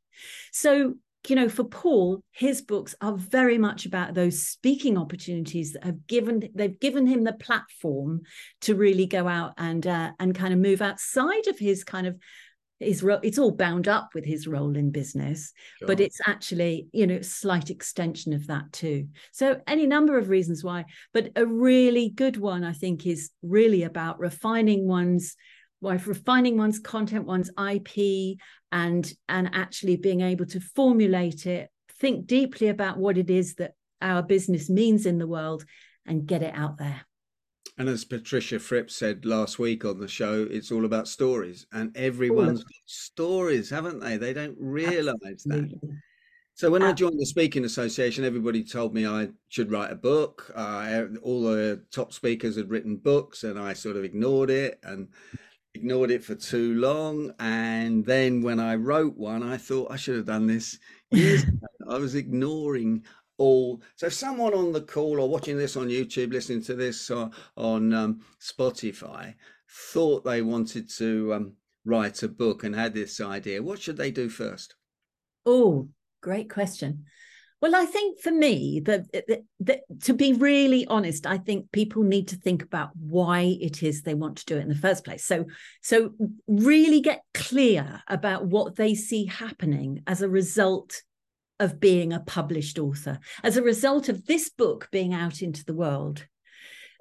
So 0.52 0.94
you 1.28 1.36
know, 1.36 1.48
for 1.48 1.64
Paul, 1.64 2.22
his 2.32 2.62
books 2.62 2.94
are 3.00 3.14
very 3.14 3.58
much 3.58 3.84
about 3.84 4.14
those 4.14 4.42
speaking 4.42 4.96
opportunities 4.96 5.74
that 5.74 5.84
have 5.84 6.06
given 6.06 6.48
they've 6.54 6.78
given 6.80 7.06
him 7.06 7.24
the 7.24 7.34
platform 7.34 8.22
to 8.62 8.74
really 8.74 9.06
go 9.06 9.28
out 9.28 9.52
and 9.58 9.86
uh, 9.86 10.12
and 10.18 10.34
kind 10.34 10.54
of 10.54 10.58
move 10.58 10.80
outside 10.80 11.46
of 11.46 11.58
his 11.58 11.84
kind 11.84 12.06
of 12.06 12.18
his 12.78 13.02
role. 13.02 13.20
It's 13.22 13.38
all 13.38 13.52
bound 13.52 13.86
up 13.86 14.10
with 14.14 14.24
his 14.24 14.46
role 14.46 14.74
in 14.76 14.90
business, 14.90 15.52
sure. 15.78 15.86
but 15.86 16.00
it's 16.00 16.20
actually 16.26 16.88
you 16.92 17.06
know 17.06 17.20
slight 17.20 17.68
extension 17.68 18.32
of 18.32 18.46
that 18.46 18.72
too. 18.72 19.08
So 19.32 19.60
any 19.66 19.86
number 19.86 20.16
of 20.16 20.30
reasons 20.30 20.64
why, 20.64 20.86
but 21.12 21.30
a 21.36 21.44
really 21.44 22.08
good 22.08 22.38
one 22.38 22.64
I 22.64 22.72
think 22.72 23.06
is 23.06 23.30
really 23.42 23.82
about 23.82 24.18
refining 24.18 24.88
one's 24.88 25.36
by 25.82 25.94
refining 25.94 26.56
one's 26.56 26.78
content, 26.78 27.26
one's 27.26 27.50
IP, 27.50 28.38
and 28.72 29.12
and 29.28 29.50
actually 29.52 29.96
being 29.96 30.20
able 30.20 30.46
to 30.46 30.60
formulate 30.60 31.46
it, 31.46 31.70
think 31.98 32.26
deeply 32.26 32.68
about 32.68 32.98
what 32.98 33.18
it 33.18 33.30
is 33.30 33.54
that 33.56 33.72
our 34.02 34.22
business 34.22 34.70
means 34.70 35.06
in 35.06 35.18
the 35.18 35.26
world, 35.26 35.64
and 36.06 36.26
get 36.26 36.42
it 36.42 36.54
out 36.54 36.78
there. 36.78 37.02
And 37.78 37.88
as 37.88 38.04
Patricia 38.04 38.58
Fripp 38.58 38.90
said 38.90 39.24
last 39.24 39.58
week 39.58 39.84
on 39.84 39.98
the 39.98 40.08
show, 40.08 40.46
it's 40.50 40.70
all 40.70 40.84
about 40.84 41.08
stories, 41.08 41.66
and 41.72 41.96
everyone's 41.96 42.62
got 42.62 42.72
stories, 42.86 43.70
haven't 43.70 44.00
they? 44.00 44.16
They 44.16 44.32
don't 44.32 44.56
realise 44.58 45.44
that. 45.44 45.72
So 46.60 46.70
when 46.70 46.82
I 46.82 46.92
joined 46.92 47.18
the 47.18 47.24
Speaking 47.24 47.64
Association, 47.64 48.22
everybody 48.22 48.62
told 48.62 48.92
me 48.92 49.06
I 49.06 49.30
should 49.48 49.70
write 49.70 49.90
a 49.90 49.96
book. 49.96 50.52
Uh, 50.54 51.04
all 51.22 51.40
the 51.44 51.82
top 51.90 52.12
speakers 52.12 52.56
had 52.56 52.68
written 52.68 52.96
books, 52.98 53.44
and 53.44 53.58
I 53.58 53.72
sort 53.72 53.96
of 53.96 54.04
ignored 54.04 54.50
it. 54.50 54.78
And 54.82 55.08
ignored 55.74 56.10
it 56.10 56.24
for 56.24 56.34
too 56.34 56.74
long. 56.74 57.32
And 57.38 58.04
then 58.04 58.42
when 58.42 58.60
I 58.60 58.74
wrote 58.74 59.16
one, 59.16 59.42
I 59.42 59.56
thought 59.56 59.90
I 59.90 59.96
should 59.96 60.16
have 60.16 60.26
done 60.26 60.46
this 60.46 60.78
years 61.10 61.42
ago. 61.44 61.66
I 61.88 61.98
was 61.98 62.14
ignoring 62.14 63.04
all. 63.38 63.82
So 63.96 64.06
if 64.06 64.12
someone 64.12 64.54
on 64.54 64.72
the 64.72 64.82
call 64.82 65.20
or 65.20 65.28
watching 65.28 65.58
this 65.58 65.76
on 65.76 65.88
YouTube, 65.88 66.32
listening 66.32 66.62
to 66.64 66.74
this 66.74 67.10
uh, 67.10 67.28
on 67.56 67.92
um, 67.92 68.20
Spotify, 68.40 69.34
thought 69.92 70.24
they 70.24 70.42
wanted 70.42 70.88
to 70.90 71.34
um, 71.34 71.52
write 71.84 72.22
a 72.22 72.28
book 72.28 72.64
and 72.64 72.74
had 72.74 72.94
this 72.94 73.20
idea, 73.20 73.62
what 73.62 73.80
should 73.80 73.96
they 73.96 74.10
do 74.10 74.28
first? 74.28 74.74
Oh, 75.46 75.88
great 76.20 76.50
question. 76.50 77.04
Well, 77.60 77.76
I 77.76 77.84
think 77.84 78.20
for 78.20 78.30
me, 78.30 78.80
that, 78.86 79.80
to 80.04 80.14
be 80.14 80.32
really 80.32 80.86
honest, 80.86 81.26
I 81.26 81.36
think 81.36 81.70
people 81.72 82.02
need 82.02 82.28
to 82.28 82.36
think 82.36 82.62
about 82.62 82.90
why 82.96 83.58
it 83.60 83.82
is 83.82 84.00
they 84.00 84.14
want 84.14 84.38
to 84.38 84.46
do 84.46 84.56
it 84.56 84.62
in 84.62 84.68
the 84.68 84.74
first 84.74 85.04
place. 85.04 85.24
So, 85.24 85.44
so 85.82 86.12
really 86.48 87.02
get 87.02 87.22
clear 87.34 88.02
about 88.08 88.46
what 88.46 88.76
they 88.76 88.94
see 88.94 89.26
happening 89.26 90.02
as 90.06 90.22
a 90.22 90.28
result 90.28 91.02
of 91.58 91.78
being 91.78 92.14
a 92.14 92.20
published 92.20 92.78
author, 92.78 93.18
as 93.44 93.58
a 93.58 93.62
result 93.62 94.08
of 94.08 94.24
this 94.24 94.48
book 94.48 94.88
being 94.90 95.12
out 95.12 95.42
into 95.42 95.62
the 95.62 95.74
world. 95.74 96.26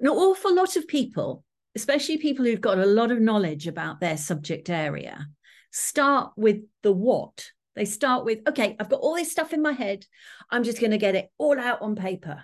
An 0.01 0.09
awful 0.09 0.53
lot 0.53 0.75
of 0.75 0.89
people, 0.89 1.45
especially 1.73 2.17
people 2.17 2.43
who've 2.43 2.59
got 2.59 2.79
a 2.79 2.85
lot 2.85 3.11
of 3.11 3.21
knowledge 3.21 3.65
about 3.65 4.01
their 4.01 4.17
subject 4.17 4.69
area, 4.69 5.25
start 5.71 6.33
with 6.35 6.57
the 6.83 6.91
what 6.91 7.51
they 7.79 7.86
start 7.86 8.25
with, 8.25 8.39
okay, 8.48 8.75
I've 8.77 8.89
got 8.89 9.00
all 9.00 9.15
this 9.15 9.31
stuff 9.31 9.53
in 9.53 9.62
my 9.62 9.71
head. 9.71 10.05
I'm 10.51 10.63
just 10.63 10.81
going 10.81 10.91
to 10.91 10.98
get 10.98 11.15
it 11.15 11.29
all 11.38 11.57
out 11.57 11.81
on 11.81 11.95
paper. 11.95 12.43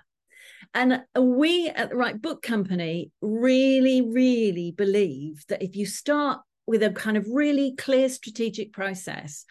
And 0.74 1.02
we 1.20 1.68
at 1.68 1.90
the 1.90 1.98
Right 1.98 2.20
Book 2.20 2.42
Company 2.42 3.12
really, 3.22 4.02
really 4.02 4.72
believe 4.72 5.44
that 5.50 5.62
if 5.62 5.76
you 5.76 5.86
start 5.86 6.40
with 6.66 6.84
a 6.84 6.92
kind 6.92 7.18
of 7.18 7.28
really 7.30 7.76
clear 7.76 8.08
strategic 8.08 8.72
process 8.72 9.46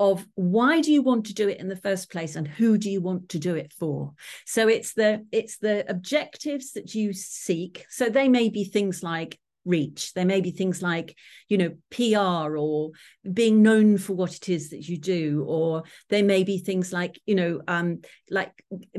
of 0.00 0.26
why 0.34 0.80
do 0.80 0.92
you 0.92 1.02
want 1.02 1.26
to 1.26 1.34
do 1.34 1.48
it 1.48 1.60
in 1.60 1.68
the 1.68 1.76
first 1.76 2.10
place 2.10 2.36
and 2.36 2.46
who 2.46 2.76
do 2.76 2.90
you 2.90 3.00
want 3.00 3.28
to 3.28 3.38
do 3.38 3.56
it 3.56 3.72
for 3.72 4.12
so 4.46 4.68
it's 4.68 4.94
the 4.94 5.26
it's 5.32 5.58
the 5.58 5.84
objectives 5.90 6.72
that 6.74 6.94
you 6.94 7.12
seek 7.12 7.84
so 7.90 8.08
they 8.08 8.28
may 8.28 8.48
be 8.48 8.62
things 8.62 9.02
like 9.02 9.40
reach. 9.68 10.14
There 10.14 10.24
may 10.24 10.40
be 10.40 10.50
things 10.50 10.82
like, 10.82 11.16
you 11.48 11.58
know, 11.58 11.70
PR 11.90 12.56
or 12.56 12.90
being 13.30 13.62
known 13.62 13.98
for 13.98 14.14
what 14.14 14.34
it 14.34 14.48
is 14.48 14.70
that 14.70 14.88
you 14.88 14.98
do, 14.98 15.44
or 15.46 15.84
there 16.08 16.24
may 16.24 16.42
be 16.42 16.58
things 16.58 16.92
like, 16.92 17.20
you 17.26 17.34
know, 17.34 17.60
um, 17.68 18.00
like 18.30 18.52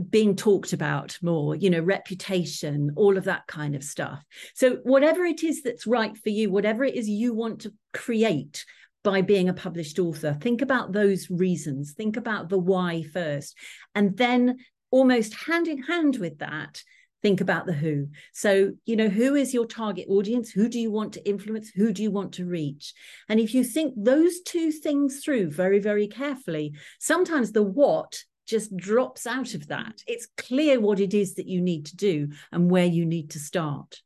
being 0.10 0.36
talked 0.36 0.72
about 0.72 1.18
more, 1.22 1.56
you 1.56 1.70
know, 1.70 1.82
reputation, 1.82 2.92
all 2.96 3.18
of 3.18 3.26
that 3.26 3.48
kind 3.48 3.76
of 3.76 3.84
stuff. 3.84 4.24
So 4.54 4.78
whatever 4.84 5.26
it 5.26 5.44
is 5.44 5.64
that's 5.64 5.88
right 5.88 6.16
for 6.16 6.30
you, 6.30 6.50
whatever 6.52 6.84
it 6.84 6.96
is 6.96 7.10
you 7.10 7.34
want 7.34 7.62
to 7.62 7.74
create 7.94 8.66
by 9.04 9.22
being 9.22 9.50
a 9.50 9.54
published 9.54 9.98
author, 9.98 10.38
think 10.40 10.62
about 10.62 10.92
those 10.92 11.30
reasons, 11.30 11.94
think 11.94 12.18
about 12.18 12.50
the 12.50 12.60
why 12.60 13.04
first, 13.04 13.58
and 13.96 14.16
then 14.18 14.58
almost 14.92 15.34
hand 15.34 15.68
in 15.68 15.82
hand 15.84 16.18
with 16.18 16.40
that 16.40 16.82
think 17.22 17.42
about 17.42 17.66
the 17.66 17.74
who. 17.74 18.08
So, 18.34 18.72
you 18.86 18.96
know, 18.96 19.10
who 19.10 19.36
is 19.36 19.54
your 19.54 19.66
target 19.66 20.08
audience? 20.10 20.52
Who 20.52 20.70
do 20.70 20.80
you 20.80 20.92
want 20.92 21.14
to 21.14 21.28
influence? 21.28 21.70
Who 21.70 21.92
do 21.92 22.04
you 22.04 22.12
want 22.12 22.34
to 22.34 22.46
reach? 22.46 22.94
And 23.28 23.40
if 23.40 23.54
you 23.54 23.64
think 23.64 23.94
those 23.98 24.42
two 24.42 24.72
things 24.72 25.22
through 25.24 25.52
very, 25.52 25.80
very 25.80 26.08
carefully, 26.08 26.74
sometimes 27.00 27.52
the 27.52 27.64
what 27.64 28.24
just 28.48 28.76
drops 28.76 29.28
out 29.28 29.54
of 29.54 29.68
that. 29.68 30.02
It's 30.08 30.28
clear 30.36 30.80
what 30.80 31.00
it 31.00 31.14
is 31.14 31.36
that 31.36 31.48
you 31.48 31.62
need 31.62 31.86
to 31.86 31.96
do 31.96 32.30
and 32.52 32.70
where 32.70 32.86
you 32.86 33.06
need 33.06 33.30
to 33.32 33.40
start. 33.40 34.02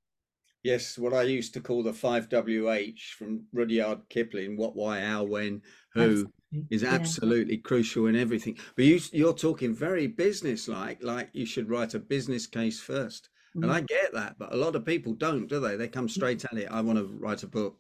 Yes, 0.64 0.98
what 0.98 1.14
I 1.14 1.24
used 1.24 1.54
to 1.54 1.62
call 1.62 1.84
the 1.84 1.94
five 1.94 2.28
WH 2.30 3.00
from 3.18 3.44
Rudyard 3.54 4.00
Kipling 4.10 4.58
what, 4.58 4.76
why, 4.76 5.02
how, 5.02 5.24
when, 5.24 5.62
who 5.94 6.26
is 6.70 6.84
absolutely 6.84 7.56
yeah. 7.56 7.62
crucial 7.64 8.08
in 8.08 8.16
everything. 8.16 8.58
But 8.76 8.86
you, 8.86 9.00
you're 9.12 9.34
talking 9.34 9.74
very 9.74 10.08
business 10.08 10.68
like, 10.68 11.04
like 11.04 11.30
you 11.34 11.46
should 11.46 11.70
write 11.70 11.94
a 11.94 12.00
business 12.00 12.48
case 12.48 12.80
first. 12.80 13.30
Mm. 13.56 13.64
And 13.64 13.72
I 13.72 13.82
get 13.82 14.14
that, 14.14 14.38
but 14.38 14.54
a 14.54 14.58
lot 14.58 14.76
of 14.76 14.86
people 14.86 15.14
don't, 15.14 15.48
do 15.48 15.60
they? 15.60 15.76
They 15.76 15.88
come 15.88 16.10
straight 16.10 16.44
at 16.46 16.58
it. 16.58 16.70
I 16.72 16.82
want 16.82 17.00
to 17.00 17.06
write 17.20 17.44
a 17.44 17.48
book. 17.48 17.78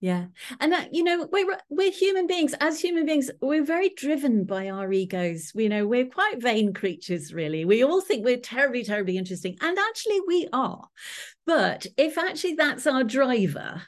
yeah 0.00 0.26
and 0.60 0.72
that 0.72 0.94
you 0.94 1.02
know 1.02 1.26
we're 1.32 1.58
we're 1.70 1.90
human 1.90 2.26
beings 2.26 2.54
as 2.60 2.78
human 2.80 3.06
beings 3.06 3.30
we're 3.40 3.64
very 3.64 3.90
driven 3.96 4.44
by 4.44 4.68
our 4.68 4.92
egos 4.92 5.52
you 5.54 5.68
know 5.68 5.86
we're 5.86 6.06
quite 6.06 6.42
vain 6.42 6.72
creatures 6.74 7.32
really 7.32 7.64
we 7.64 7.82
all 7.82 8.00
think 8.00 8.24
we're 8.24 8.36
terribly 8.36 8.84
terribly 8.84 9.16
interesting 9.16 9.56
and 9.62 9.78
actually 9.78 10.20
we 10.26 10.46
are 10.52 10.86
but 11.46 11.86
if 11.96 12.18
actually 12.18 12.54
that's 12.54 12.86
our 12.86 13.04
driver 13.04 13.82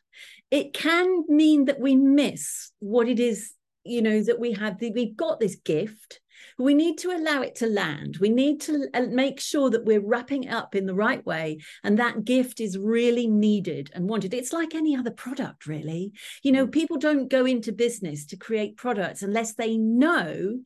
it 0.51 0.73
can 0.73 1.25
mean 1.29 1.67
that 1.67 1.79
we 1.79 1.95
miss 1.95 2.71
what 2.79 3.07
it 3.07 3.21
is 3.21 3.53
you 3.89 4.03
know 4.03 4.23
that 4.23 4.41
we 4.41 4.53
have 4.53 4.79
the, 4.79 4.91
we've 4.93 5.17
got 5.17 5.41
this 5.41 5.57
gift 5.57 6.21
we 6.59 6.75
need 6.75 6.99
to 6.99 7.11
allow 7.11 7.43
it 7.43 7.55
to 7.57 7.67
land. 7.67 8.19
We 8.21 8.29
need 8.29 8.61
to 8.63 8.89
uh, 8.93 9.03
make 9.11 9.41
sure 9.41 9.71
that 9.71 9.85
we're 9.85 10.05
wrapping 10.05 10.45
it 10.45 10.53
up 10.53 10.75
in 10.75 10.87
the 10.87 10.95
right 10.95 11.25
way. 11.25 11.59
And 11.85 11.99
that 11.99 12.25
gift 12.25 12.61
is 12.61 12.77
really 12.77 13.29
needed 13.29 13.91
and 13.95 14.09
wanted. 14.09 14.35
It's 14.35 14.53
like 14.53 14.75
any 14.75 14.97
other 14.97 15.11
product, 15.11 15.67
really. 15.67 16.13
You 16.43 16.53
know, 16.53 16.67
mm. 16.67 16.73
people 16.73 16.97
don't 16.97 17.31
go 17.31 17.45
into 17.47 17.73
business 17.73 18.27
to 18.27 18.37
create 18.37 18.77
products 18.77 19.23
unless 19.23 19.55
they 19.55 19.77
know 19.77 20.59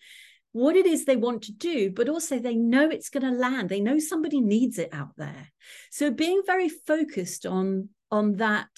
what 0.52 0.76
it 0.76 0.86
is 0.86 1.04
they 1.04 1.16
want 1.16 1.42
to 1.42 1.52
do, 1.52 1.90
but 1.90 2.08
also 2.08 2.38
they 2.38 2.56
know 2.56 2.88
it's 2.88 3.08
going 3.08 3.22
to 3.22 3.38
land. 3.38 3.68
They 3.68 3.80
know 3.80 3.98
somebody 3.98 4.40
needs 4.40 4.78
it 4.78 4.90
out 4.92 5.12
there. 5.16 5.50
So 5.90 6.10
being 6.10 6.42
very 6.46 6.68
focused 6.68 7.46
on 7.46 7.88
on 8.10 8.36
that 8.36 8.68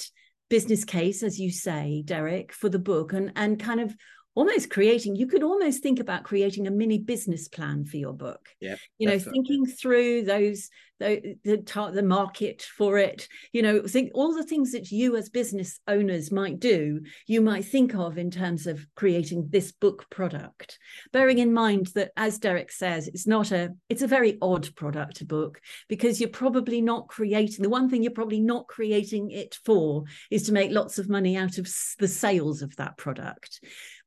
business 0.49 0.85
case, 0.85 1.25
as 1.25 1.41
you 1.41 1.51
say, 1.51 2.03
Derek, 2.05 2.53
for 2.53 2.69
the 2.69 2.79
book, 2.79 3.13
and 3.13 3.33
and 3.35 3.59
kind 3.59 3.81
of 3.81 3.95
almost 4.35 4.71
creating 4.71 5.17
you 5.17 5.27
could 5.27 5.43
almost 5.43 5.83
think 5.83 6.01
about 6.01 6.25
creating 6.25 6.67
a 6.67 6.71
mini 6.71 6.99
business 6.99 7.49
plan 7.49 7.85
for 7.85 7.97
your 7.97 8.13
book. 8.13 8.49
Yeah 8.61 8.77
you 8.99 9.09
know 9.09 9.19
thinking 9.19 9.67
through 9.67 10.25
those 10.25 10.71
the 11.01 11.37
the, 11.45 11.91
the 11.93 12.03
market 12.03 12.63
for 12.63 12.99
it. 12.99 13.29
You 13.53 13.63
know 13.63 13.83
think 13.83 14.13
all 14.15 14.35
the 14.35 14.45
things 14.45 14.73
that 14.73 14.91
you 14.91 15.17
as 15.17 15.29
business 15.29 15.81
owners 15.89 16.31
might 16.31 16.61
do 16.61 17.01
you 17.27 17.41
might 17.41 17.65
think 17.65 17.95
of 17.95 18.19
in 18.19 18.31
terms 18.31 18.67
of 18.67 18.87
creating 18.95 19.49
this 19.51 19.73
book 19.73 20.07
product. 20.11 20.79
Bearing 21.13 21.39
in 21.39 21.53
mind 21.53 21.89
that 21.95 22.13
as 22.17 22.39
derek 22.39 22.71
says 22.71 23.09
it's 23.09 23.27
not 23.27 23.53
a 23.53 23.75
it's 23.89 24.03
a 24.03 24.07
very 24.07 24.39
odd 24.41 24.75
product 24.77 25.21
a 25.21 25.25
book 25.25 25.61
because 25.89 26.21
you're 26.21 26.29
probably 26.29 26.81
not 26.81 27.09
creating 27.09 27.63
the 27.63 27.69
one 27.69 27.89
thing 27.89 28.03
you're 28.03 28.13
probably 28.13 28.41
not 28.41 28.67
creating 28.69 29.31
it 29.31 29.59
for 29.65 30.05
is 30.31 30.45
to 30.45 30.53
make 30.53 30.71
lots 30.71 30.99
of 30.99 31.09
money 31.09 31.37
out 31.37 31.59
of 31.59 31.69
the 31.99 32.09
sales 32.09 32.63
of 32.63 32.75
that 32.77 32.97
product 32.97 33.61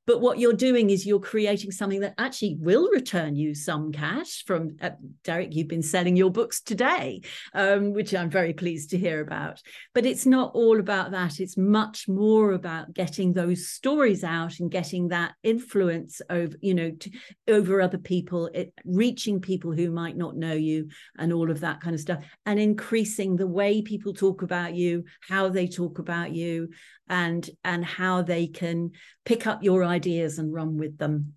but 0.07 0.21
what 0.21 0.39
you're 0.39 0.53
doing 0.53 0.89
is 0.89 1.05
you're 1.05 1.19
creating 1.19 1.71
something 1.71 1.99
that 1.99 2.15
actually 2.17 2.57
will 2.59 2.89
return 2.89 3.35
you 3.35 3.53
some 3.53 3.91
cash 3.91 4.43
from 4.47 4.75
uh, 4.81 4.89
derek 5.23 5.53
you've 5.53 5.67
been 5.67 5.83
selling 5.83 6.15
your 6.15 6.31
books 6.31 6.61
today 6.61 7.21
um, 7.53 7.93
which 7.93 8.15
i'm 8.15 8.29
very 8.29 8.53
pleased 8.53 8.89
to 8.89 8.97
hear 8.97 9.21
about. 9.21 9.61
But 9.93 10.05
it's 10.05 10.25
not 10.25 10.51
all 10.53 10.79
about 10.79 11.11
that. 11.11 11.39
It's 11.39 11.57
much 11.57 12.07
more 12.07 12.51
about 12.51 12.93
getting 12.93 13.33
those 13.33 13.67
stories 13.67 14.23
out 14.23 14.59
and 14.59 14.71
getting 14.71 15.09
that 15.09 15.33
influence 15.43 16.21
over 16.29 16.55
you 16.61 16.73
know 16.73 16.91
to, 16.91 17.11
over 17.47 17.81
other 17.81 17.97
people 17.97 18.47
it, 18.53 18.73
reaching 18.85 19.39
people 19.39 19.71
who 19.71 19.91
might 19.91 20.17
not 20.17 20.35
know 20.35 20.53
you 20.53 20.89
and 21.17 21.31
all 21.31 21.51
of 21.51 21.61
that 21.61 21.81
kind 21.81 21.93
of 21.93 22.01
stuff 22.01 22.23
and 22.45 22.59
increasing 22.59 23.35
the 23.35 23.47
way 23.47 23.81
people 23.81 24.13
talk 24.13 24.41
about 24.41 24.73
you 24.73 25.03
how 25.21 25.49
they 25.49 25.67
talk 25.67 25.99
about 25.99 26.31
you 26.33 26.69
and 27.09 27.49
and 27.63 27.85
how 27.85 28.21
they 28.21 28.47
can 28.47 28.91
pick 29.25 29.47
up 29.47 29.63
your 29.63 29.83
ideas 29.83 30.39
and 30.39 30.53
run 30.53 30.77
with 30.77 30.97
them 30.97 31.33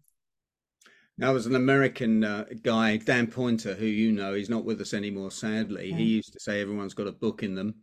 now, 1.21 1.35
was 1.35 1.45
an 1.45 1.55
American 1.55 2.25
uh, 2.25 2.47
guy, 2.63 2.97
Dan 2.97 3.27
Poynter, 3.27 3.75
who 3.75 3.85
you 3.85 4.11
know, 4.11 4.33
he's 4.33 4.49
not 4.49 4.65
with 4.65 4.81
us 4.81 4.95
anymore, 4.95 5.31
sadly. 5.31 5.91
Yeah. 5.91 5.97
He 5.99 6.05
used 6.05 6.33
to 6.33 6.41
say 6.41 6.63
everyone's 6.63 6.95
got 6.95 7.09
a 7.09 7.13
book 7.13 7.43
in 7.43 7.55
them. 7.55 7.75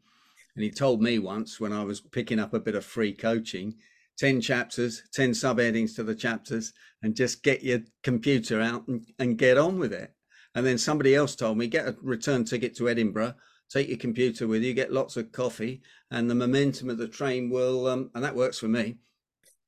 And 0.55 0.63
he 0.63 0.71
told 0.71 1.03
me 1.03 1.19
once 1.19 1.59
when 1.59 1.71
I 1.71 1.83
was 1.83 2.01
picking 2.01 2.39
up 2.39 2.55
a 2.55 2.59
bit 2.59 2.73
of 2.73 2.83
free 2.83 3.13
coaching 3.13 3.75
10 4.17 4.41
chapters, 4.41 5.03
10 5.13 5.33
subheadings 5.33 5.95
to 5.95 6.03
the 6.03 6.15
chapters, 6.15 6.73
and 7.03 7.15
just 7.15 7.43
get 7.43 7.61
your 7.61 7.81
computer 8.01 8.59
out 8.59 8.87
and, 8.87 9.05
and 9.19 9.37
get 9.37 9.59
on 9.59 9.77
with 9.77 9.93
it. 9.93 10.11
And 10.55 10.65
then 10.65 10.79
somebody 10.79 11.13
else 11.13 11.35
told 11.35 11.59
me 11.59 11.67
get 11.67 11.87
a 11.87 11.95
return 12.01 12.43
ticket 12.43 12.75
to 12.77 12.89
Edinburgh 12.89 13.35
take 13.69 13.87
your 13.89 13.97
computer 13.97 14.47
with 14.47 14.63
you, 14.63 14.73
get 14.73 14.93
lots 14.93 15.17
of 15.17 15.31
coffee, 15.31 15.81
and 16.11 16.29
the 16.29 16.35
momentum 16.35 16.89
of 16.89 16.97
the 16.97 17.07
train 17.07 17.49
will, 17.49 17.87
um, 17.87 18.09
and 18.15 18.23
that 18.23 18.35
works 18.35 18.59
for 18.59 18.67
me. 18.67 18.97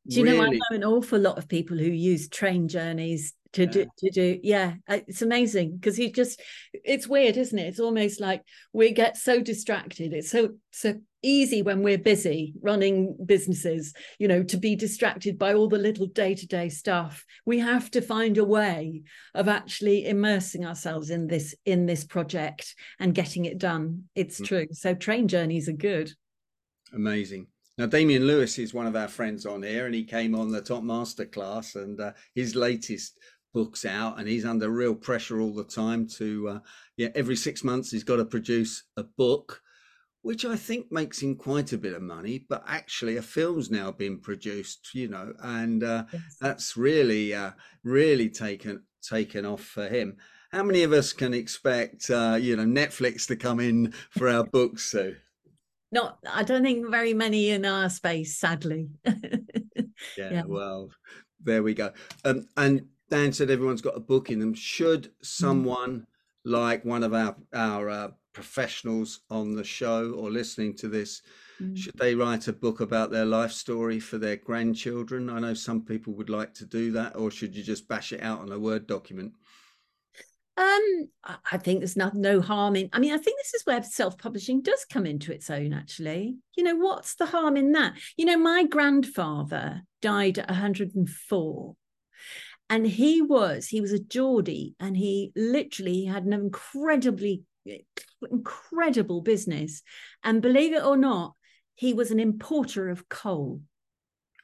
Do 0.08 0.20
you 0.20 0.24
really... 0.24 0.38
know 0.38 0.44
I 0.46 0.50
know 0.50 0.76
an 0.78 0.84
awful 0.84 1.20
lot 1.20 1.38
of 1.38 1.48
people 1.48 1.78
who 1.78 1.86
use 1.86 2.30
train 2.30 2.68
journeys 2.68 3.34
to 3.54 3.64
yeah. 3.64 3.72
do 3.72 3.86
to 3.98 4.12
do 4.12 4.40
yeah 4.44 4.74
uh, 4.88 5.00
it's 5.08 5.22
amazing 5.22 5.76
because 5.76 5.98
he 5.98 6.12
just 6.12 6.40
it's 6.72 7.08
weird 7.08 7.36
isn't 7.36 7.58
it 7.58 7.68
it's 7.68 7.80
almost 7.80 8.22
like 8.22 8.44
we 8.74 8.92
get 8.92 9.18
so 9.18 9.42
distracted 9.42 10.14
it's 10.14 10.30
so 10.30 10.50
so 10.72 10.96
easy 11.22 11.62
when 11.62 11.82
we're 11.84 11.98
busy 11.98 12.54
running 12.62 13.16
businesses 13.26 13.94
you 14.20 14.28
know 14.28 14.44
to 14.44 14.58
be 14.58 14.76
distracted 14.76 15.38
by 15.38 15.54
all 15.54 15.68
the 15.68 15.78
little 15.78 16.08
day-to-day 16.08 16.70
stuff 16.70 17.26
we 17.46 17.60
have 17.60 17.92
to 17.92 18.02
find 18.02 18.38
a 18.38 18.44
way 18.44 19.04
of 19.36 19.48
actually 19.48 20.08
immersing 20.08 20.66
ourselves 20.66 21.10
in 21.10 21.28
this 21.28 21.56
in 21.66 21.86
this 21.86 22.04
project 22.04 22.76
and 23.00 23.16
getting 23.16 23.46
it 23.46 23.58
done 23.58 24.04
it's 24.16 24.40
mm. 24.40 24.46
true 24.46 24.68
so 24.72 24.94
train 24.94 25.28
journeys 25.28 25.68
are 25.68 25.74
good 25.74 26.12
amazing 26.94 27.48
now, 27.78 27.86
Damien 27.86 28.28
Lewis 28.28 28.60
is 28.60 28.74
one 28.74 28.88
of 28.88 28.98
our 28.98 29.08
friends 29.08 29.46
on 29.46 29.64
here, 29.64 29.86
and 29.86 29.96
he 29.96 30.04
came 30.04 30.36
on 30.36 30.52
the 30.52 30.62
Top 30.62 30.84
Master 30.84 31.24
class, 31.24 31.76
and 31.76 31.98
uh, 31.98 32.12
his 32.36 32.54
latest 32.54 33.18
books 33.54 33.86
out, 33.86 34.20
and 34.20 34.28
he's 34.28 34.44
under 34.44 34.70
real 34.70 34.94
pressure 34.94 35.40
all 35.40 35.54
the 35.54 35.64
time. 35.64 36.06
To 36.18 36.50
uh, 36.50 36.60
yeah, 36.98 37.08
every 37.16 37.38
six 37.38 37.64
months 37.64 37.90
he's 37.90 38.04
got 38.04 38.18
to 38.18 38.26
produce 38.26 38.84
a 38.98 39.04
book, 39.04 39.62
which 40.22 40.46
I 40.46 40.56
think 40.56 40.92
makes 40.92 41.22
him 41.22 41.36
quite 41.36 41.72
a 41.74 41.78
bit 41.78 41.94
of 41.94 42.02
money. 42.02 42.46
But 42.50 42.64
actually, 42.68 43.18
a 43.18 43.22
film's 43.22 43.72
now 43.72 43.92
been 43.92 44.20
produced, 44.20 44.90
you 44.94 45.08
know, 45.08 45.34
and 45.42 45.84
uh, 45.84 46.06
yes. 46.12 46.38
that's 46.42 46.78
really, 46.78 47.34
uh, 47.34 47.52
really 47.84 48.30
taken 48.30 48.84
taken 49.02 49.46
off 49.46 49.62
for 49.62 49.88
him. 49.88 50.18
How 50.52 50.64
many 50.64 50.84
of 50.84 50.94
us 50.94 51.14
can 51.14 51.34
expect, 51.34 52.10
uh, 52.10 52.38
you 52.40 52.56
know, 52.56 52.66
Netflix 52.66 53.28
to 53.28 53.36
come 53.36 53.60
in 53.60 53.94
for 54.12 54.28
our 54.28 54.44
books? 54.44 54.92
So, 54.92 55.14
not, 55.92 56.18
I 56.28 56.44
don't 56.44 56.64
think 56.64 56.90
very 56.90 57.14
many 57.14 57.52
in 57.52 57.66
our 57.66 57.90
space, 57.90 58.38
sadly. 58.38 58.90
yeah, 59.06 59.14
yeah, 60.18 60.44
well, 60.46 60.90
there 61.44 61.64
we 61.64 61.74
go. 61.74 61.92
Um, 62.26 62.48
and 62.58 62.88
Dan 63.10 63.32
said 63.32 63.50
everyone's 63.50 63.82
got 63.82 63.98
a 63.98 64.02
book 64.02 64.30
in 64.30 64.40
them. 64.40 64.54
Should 64.54 65.04
mm. 65.04 65.12
someone 65.22 66.08
like 66.46 66.84
one 66.86 67.04
of 67.04 67.14
our 67.14 67.36
our 67.54 67.90
uh, 67.90 68.08
professionals 68.34 69.22
on 69.30 69.56
the 69.56 69.64
show 69.64 70.12
or 70.12 70.30
listening 70.30 70.76
to 70.76 70.88
this 70.88 71.22
mm. 71.62 71.76
should 71.76 71.98
they 71.98 72.16
write 72.16 72.48
a 72.48 72.54
book 72.54 72.80
about 72.80 73.12
their 73.12 73.26
life 73.26 73.52
story 73.52 74.00
for 74.00 74.18
their 74.18 74.36
grandchildren 74.36 75.30
i 75.30 75.40
know 75.40 75.54
some 75.54 75.82
people 75.82 76.14
would 76.14 76.30
like 76.30 76.54
to 76.54 76.66
do 76.66 76.92
that 76.92 77.16
or 77.16 77.32
should 77.32 77.56
you 77.56 77.64
just 77.64 77.88
bash 77.88 78.14
it 78.14 78.22
out 78.22 78.40
on 78.40 78.52
a 78.52 78.60
word 78.60 78.86
document 78.88 79.34
um, 80.60 81.10
I 81.50 81.58
think 81.58 81.80
there's 81.80 81.96
no, 81.96 82.12
no 82.14 82.42
harm 82.42 82.76
in. 82.76 82.90
I 82.92 83.00
mean, 83.00 83.14
I 83.14 83.18
think 83.18 83.40
this 83.40 83.54
is 83.54 83.66
where 83.66 83.82
self-publishing 83.82 84.62
does 84.62 84.84
come 84.84 85.06
into 85.06 85.32
its 85.32 85.50
own. 85.50 85.72
Actually, 85.72 86.36
you 86.58 86.66
know, 86.66 86.76
what's 86.76 87.16
the 87.16 87.28
harm 87.28 87.56
in 87.56 87.72
that? 87.72 87.94
You 88.18 88.26
know, 88.26 88.38
my 88.38 88.66
grandfather 88.66 89.84
died 90.02 90.38
at 90.38 90.50
104, 90.50 91.76
and 92.70 92.86
he 92.86 93.22
was 93.22 93.68
he 93.68 93.80
was 93.80 93.94
a 93.94 94.00
Geordie, 94.00 94.76
and 94.82 94.98
he 94.98 95.32
literally 95.34 96.04
had 96.04 96.26
an 96.26 96.34
incredibly 96.34 97.44
incredible 98.30 99.22
business, 99.22 99.82
and 100.24 100.42
believe 100.42 100.74
it 100.74 100.84
or 100.84 100.98
not, 100.98 101.36
he 101.76 101.94
was 101.94 102.12
an 102.12 102.20
importer 102.20 102.90
of 102.90 103.08
coal. 103.10 103.62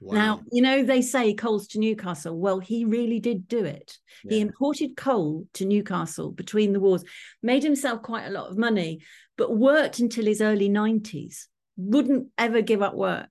Wow. 0.01 0.15
Now, 0.15 0.41
you 0.51 0.61
know, 0.61 0.83
they 0.83 1.01
say 1.01 1.33
coals 1.33 1.67
to 1.67 1.79
Newcastle. 1.79 2.37
Well, 2.37 2.59
he 2.59 2.85
really 2.85 3.19
did 3.19 3.47
do 3.47 3.63
it. 3.63 3.97
Yeah. 4.23 4.35
He 4.35 4.41
imported 4.41 4.97
coal 4.97 5.47
to 5.53 5.65
Newcastle 5.65 6.31
between 6.31 6.73
the 6.73 6.79
wars, 6.79 7.03
made 7.41 7.63
himself 7.63 8.01
quite 8.01 8.25
a 8.25 8.31
lot 8.31 8.49
of 8.49 8.57
money, 8.57 9.01
but 9.37 9.55
worked 9.55 9.99
until 9.99 10.25
his 10.25 10.41
early 10.41 10.69
90s, 10.69 11.45
wouldn't 11.77 12.27
ever 12.37 12.61
give 12.61 12.81
up 12.81 12.93
work 12.93 13.27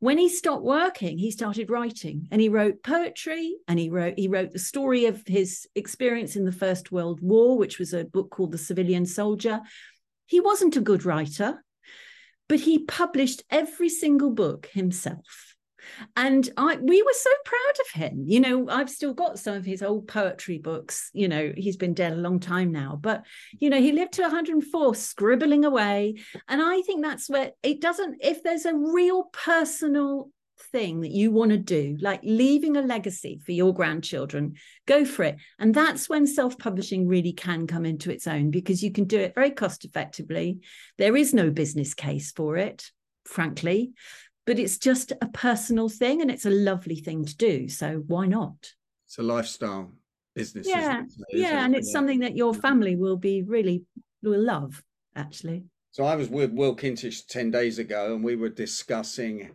when 0.00 0.18
he 0.18 0.28
stopped 0.28 0.62
working 0.62 1.18
he 1.18 1.30
started 1.30 1.70
writing 1.70 2.28
and 2.30 2.40
he 2.40 2.48
wrote 2.48 2.82
poetry 2.82 3.56
and 3.66 3.78
he 3.78 3.90
wrote 3.90 4.14
he 4.16 4.28
wrote 4.28 4.52
the 4.52 4.58
story 4.58 5.06
of 5.06 5.22
his 5.26 5.66
experience 5.74 6.36
in 6.36 6.44
the 6.44 6.52
first 6.52 6.92
world 6.92 7.20
war 7.20 7.58
which 7.58 7.78
was 7.78 7.92
a 7.92 8.04
book 8.04 8.30
called 8.30 8.52
the 8.52 8.58
civilian 8.58 9.06
soldier. 9.06 9.60
He 10.26 10.40
wasn't 10.40 10.76
a 10.76 10.80
good 10.80 11.04
writer 11.04 11.64
but 12.48 12.60
he 12.60 12.78
published 12.78 13.42
every 13.50 13.88
single 13.88 14.30
book 14.30 14.68
himself 14.72 15.47
and 16.16 16.48
I 16.56 16.76
we 16.76 17.02
were 17.02 17.12
so 17.12 17.30
proud 17.44 17.80
of 17.80 18.00
him. 18.00 18.24
You 18.26 18.40
know, 18.40 18.68
I've 18.68 18.90
still 18.90 19.14
got 19.14 19.38
some 19.38 19.54
of 19.54 19.64
his 19.64 19.82
old 19.82 20.08
poetry 20.08 20.58
books. 20.58 21.10
You 21.12 21.28
know, 21.28 21.52
he's 21.56 21.76
been 21.76 21.94
dead 21.94 22.12
a 22.12 22.16
long 22.16 22.40
time 22.40 22.72
now, 22.72 22.98
but 23.00 23.24
you 23.58 23.70
know, 23.70 23.80
he 23.80 23.92
lived 23.92 24.12
to 24.14 24.22
104 24.22 24.94
scribbling 24.94 25.64
away. 25.64 26.16
And 26.48 26.62
I 26.62 26.82
think 26.82 27.02
that's 27.02 27.28
where 27.28 27.52
it 27.62 27.80
doesn't, 27.80 28.18
if 28.22 28.42
there's 28.42 28.66
a 28.66 28.74
real 28.74 29.24
personal 29.32 30.30
thing 30.72 31.00
that 31.02 31.10
you 31.10 31.30
want 31.30 31.50
to 31.52 31.56
do, 31.56 31.96
like 32.00 32.20
leaving 32.22 32.76
a 32.76 32.82
legacy 32.82 33.40
for 33.44 33.52
your 33.52 33.72
grandchildren, 33.72 34.54
go 34.86 35.04
for 35.04 35.24
it. 35.24 35.36
And 35.58 35.74
that's 35.74 36.08
when 36.08 36.26
self 36.26 36.58
publishing 36.58 37.06
really 37.06 37.32
can 37.32 37.66
come 37.66 37.84
into 37.84 38.10
its 38.10 38.26
own 38.26 38.50
because 38.50 38.82
you 38.82 38.92
can 38.92 39.04
do 39.04 39.18
it 39.18 39.34
very 39.34 39.50
cost 39.50 39.84
effectively. 39.84 40.58
There 40.96 41.16
is 41.16 41.32
no 41.32 41.50
business 41.50 41.94
case 41.94 42.32
for 42.32 42.56
it, 42.56 42.90
frankly 43.24 43.92
but 44.48 44.58
it's 44.58 44.78
just 44.78 45.12
a 45.20 45.26
personal 45.26 45.90
thing 45.90 46.22
and 46.22 46.30
it's 46.30 46.46
a 46.46 46.50
lovely 46.50 46.96
thing 46.96 47.22
to 47.22 47.36
do. 47.36 47.68
So 47.68 48.02
why 48.06 48.24
not? 48.24 48.72
It's 49.06 49.18
a 49.18 49.22
lifestyle 49.22 49.92
business. 50.34 50.66
Yeah. 50.66 51.02
It? 51.02 51.10
yeah. 51.32 51.66
And 51.66 51.76
it's 51.76 51.92
something 51.92 52.20
that 52.20 52.34
your 52.34 52.54
family 52.54 52.96
will 52.96 53.18
be 53.18 53.42
really 53.42 53.84
will 54.22 54.42
love, 54.42 54.82
actually. 55.14 55.64
So 55.90 56.04
I 56.04 56.16
was 56.16 56.30
with 56.30 56.50
Will 56.52 56.74
Kintish 56.74 57.26
10 57.26 57.50
days 57.50 57.78
ago 57.78 58.14
and 58.14 58.24
we 58.24 58.36
were 58.36 58.48
discussing 58.48 59.50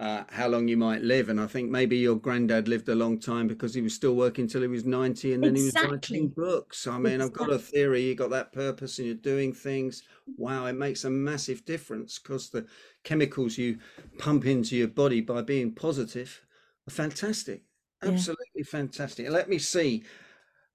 uh, 0.00 0.24
how 0.30 0.48
long 0.48 0.66
you 0.66 0.78
might 0.78 1.02
live. 1.02 1.28
And 1.28 1.38
I 1.38 1.46
think 1.46 1.70
maybe 1.70 1.98
your 1.98 2.16
granddad 2.16 2.68
lived 2.68 2.88
a 2.88 2.94
long 2.94 3.20
time 3.20 3.46
because 3.46 3.74
he 3.74 3.82
was 3.82 3.94
still 3.94 4.16
working 4.16 4.48
till 4.48 4.62
he 4.62 4.66
was 4.66 4.86
90 4.86 5.34
and 5.34 5.44
then 5.44 5.54
exactly. 5.54 5.68
he 5.68 5.92
was 5.92 5.92
writing 5.92 6.28
books. 6.28 6.86
I 6.86 6.96
mean, 6.96 7.20
exactly. 7.20 7.24
I've 7.26 7.32
got 7.34 7.54
a 7.54 7.58
theory, 7.58 8.02
you 8.04 8.14
got 8.14 8.30
that 8.30 8.50
purpose 8.50 8.98
and 8.98 9.06
you're 9.06 9.16
doing 9.16 9.52
things. 9.52 10.02
Wow, 10.38 10.64
it 10.64 10.72
makes 10.72 11.04
a 11.04 11.10
massive 11.10 11.66
difference 11.66 12.18
because 12.18 12.48
the 12.48 12.66
chemicals 13.04 13.58
you 13.58 13.78
pump 14.16 14.46
into 14.46 14.74
your 14.74 14.88
body 14.88 15.20
by 15.20 15.42
being 15.42 15.72
positive 15.72 16.40
are 16.88 16.92
fantastic. 16.92 17.62
Absolutely 18.02 18.46
yeah. 18.54 18.64
fantastic. 18.64 19.28
Let 19.28 19.50
me 19.50 19.58
see 19.58 20.04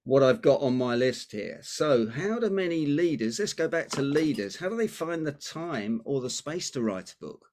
what 0.04 0.22
I've 0.22 0.40
got 0.40 0.60
on 0.60 0.78
my 0.78 0.94
list 0.94 1.32
here. 1.32 1.58
So, 1.62 2.08
how 2.08 2.38
do 2.38 2.48
many 2.48 2.86
leaders, 2.86 3.40
let's 3.40 3.54
go 3.54 3.66
back 3.66 3.88
to 3.88 4.02
leaders, 4.02 4.54
how 4.54 4.68
do 4.68 4.76
they 4.76 4.86
find 4.86 5.26
the 5.26 5.32
time 5.32 6.00
or 6.04 6.20
the 6.20 6.30
space 6.30 6.70
to 6.70 6.80
write 6.80 7.12
a 7.12 7.24
book? 7.24 7.50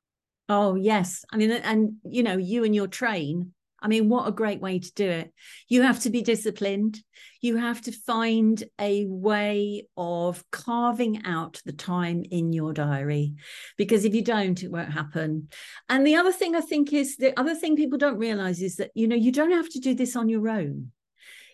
Oh, 0.50 0.76
yes. 0.76 1.24
I 1.32 1.38
mean, 1.38 1.52
and 1.52 1.94
you 2.04 2.24
know, 2.24 2.38
you 2.38 2.64
and 2.64 2.76
your 2.76 2.88
train. 2.88 3.54
I 3.82 3.90
mean, 3.90 4.08
what 4.08 4.30
a 4.30 4.32
great 4.32 4.62
way 4.62 4.80
to 4.80 4.94
do 4.94 5.10
it. 5.10 5.34
You 5.68 5.82
have 5.82 6.00
to 6.02 6.10
be 6.10 6.22
disciplined. 6.22 7.04
You 7.42 7.58
have 7.58 7.82
to 7.82 7.92
find 7.92 8.64
a 8.80 9.06
way 9.06 9.88
of 9.98 10.42
carving 10.52 11.26
out 11.26 11.62
the 11.66 11.74
time 11.74 12.24
in 12.32 12.54
your 12.54 12.72
diary 12.72 13.36
because 13.78 14.06
if 14.06 14.16
you 14.16 14.24
don't, 14.24 14.64
it 14.64 14.72
won't 14.72 14.94
happen. 14.94 15.50
And 15.90 16.08
the 16.08 16.16
other 16.16 16.32
thing 16.32 16.56
I 16.56 16.62
think 16.62 16.94
is 16.94 17.18
the 17.18 17.38
other 17.38 17.56
thing 17.56 17.76
people 17.76 17.98
don't 17.98 18.18
realize 18.18 18.62
is 18.62 18.78
that, 18.78 18.92
you 18.96 19.06
know, 19.06 19.18
you 19.18 19.34
don't 19.34 19.52
have 19.52 19.70
to 19.72 19.80
do 19.80 19.94
this 19.94 20.16
on 20.16 20.30
your 20.30 20.48
own 20.48 20.92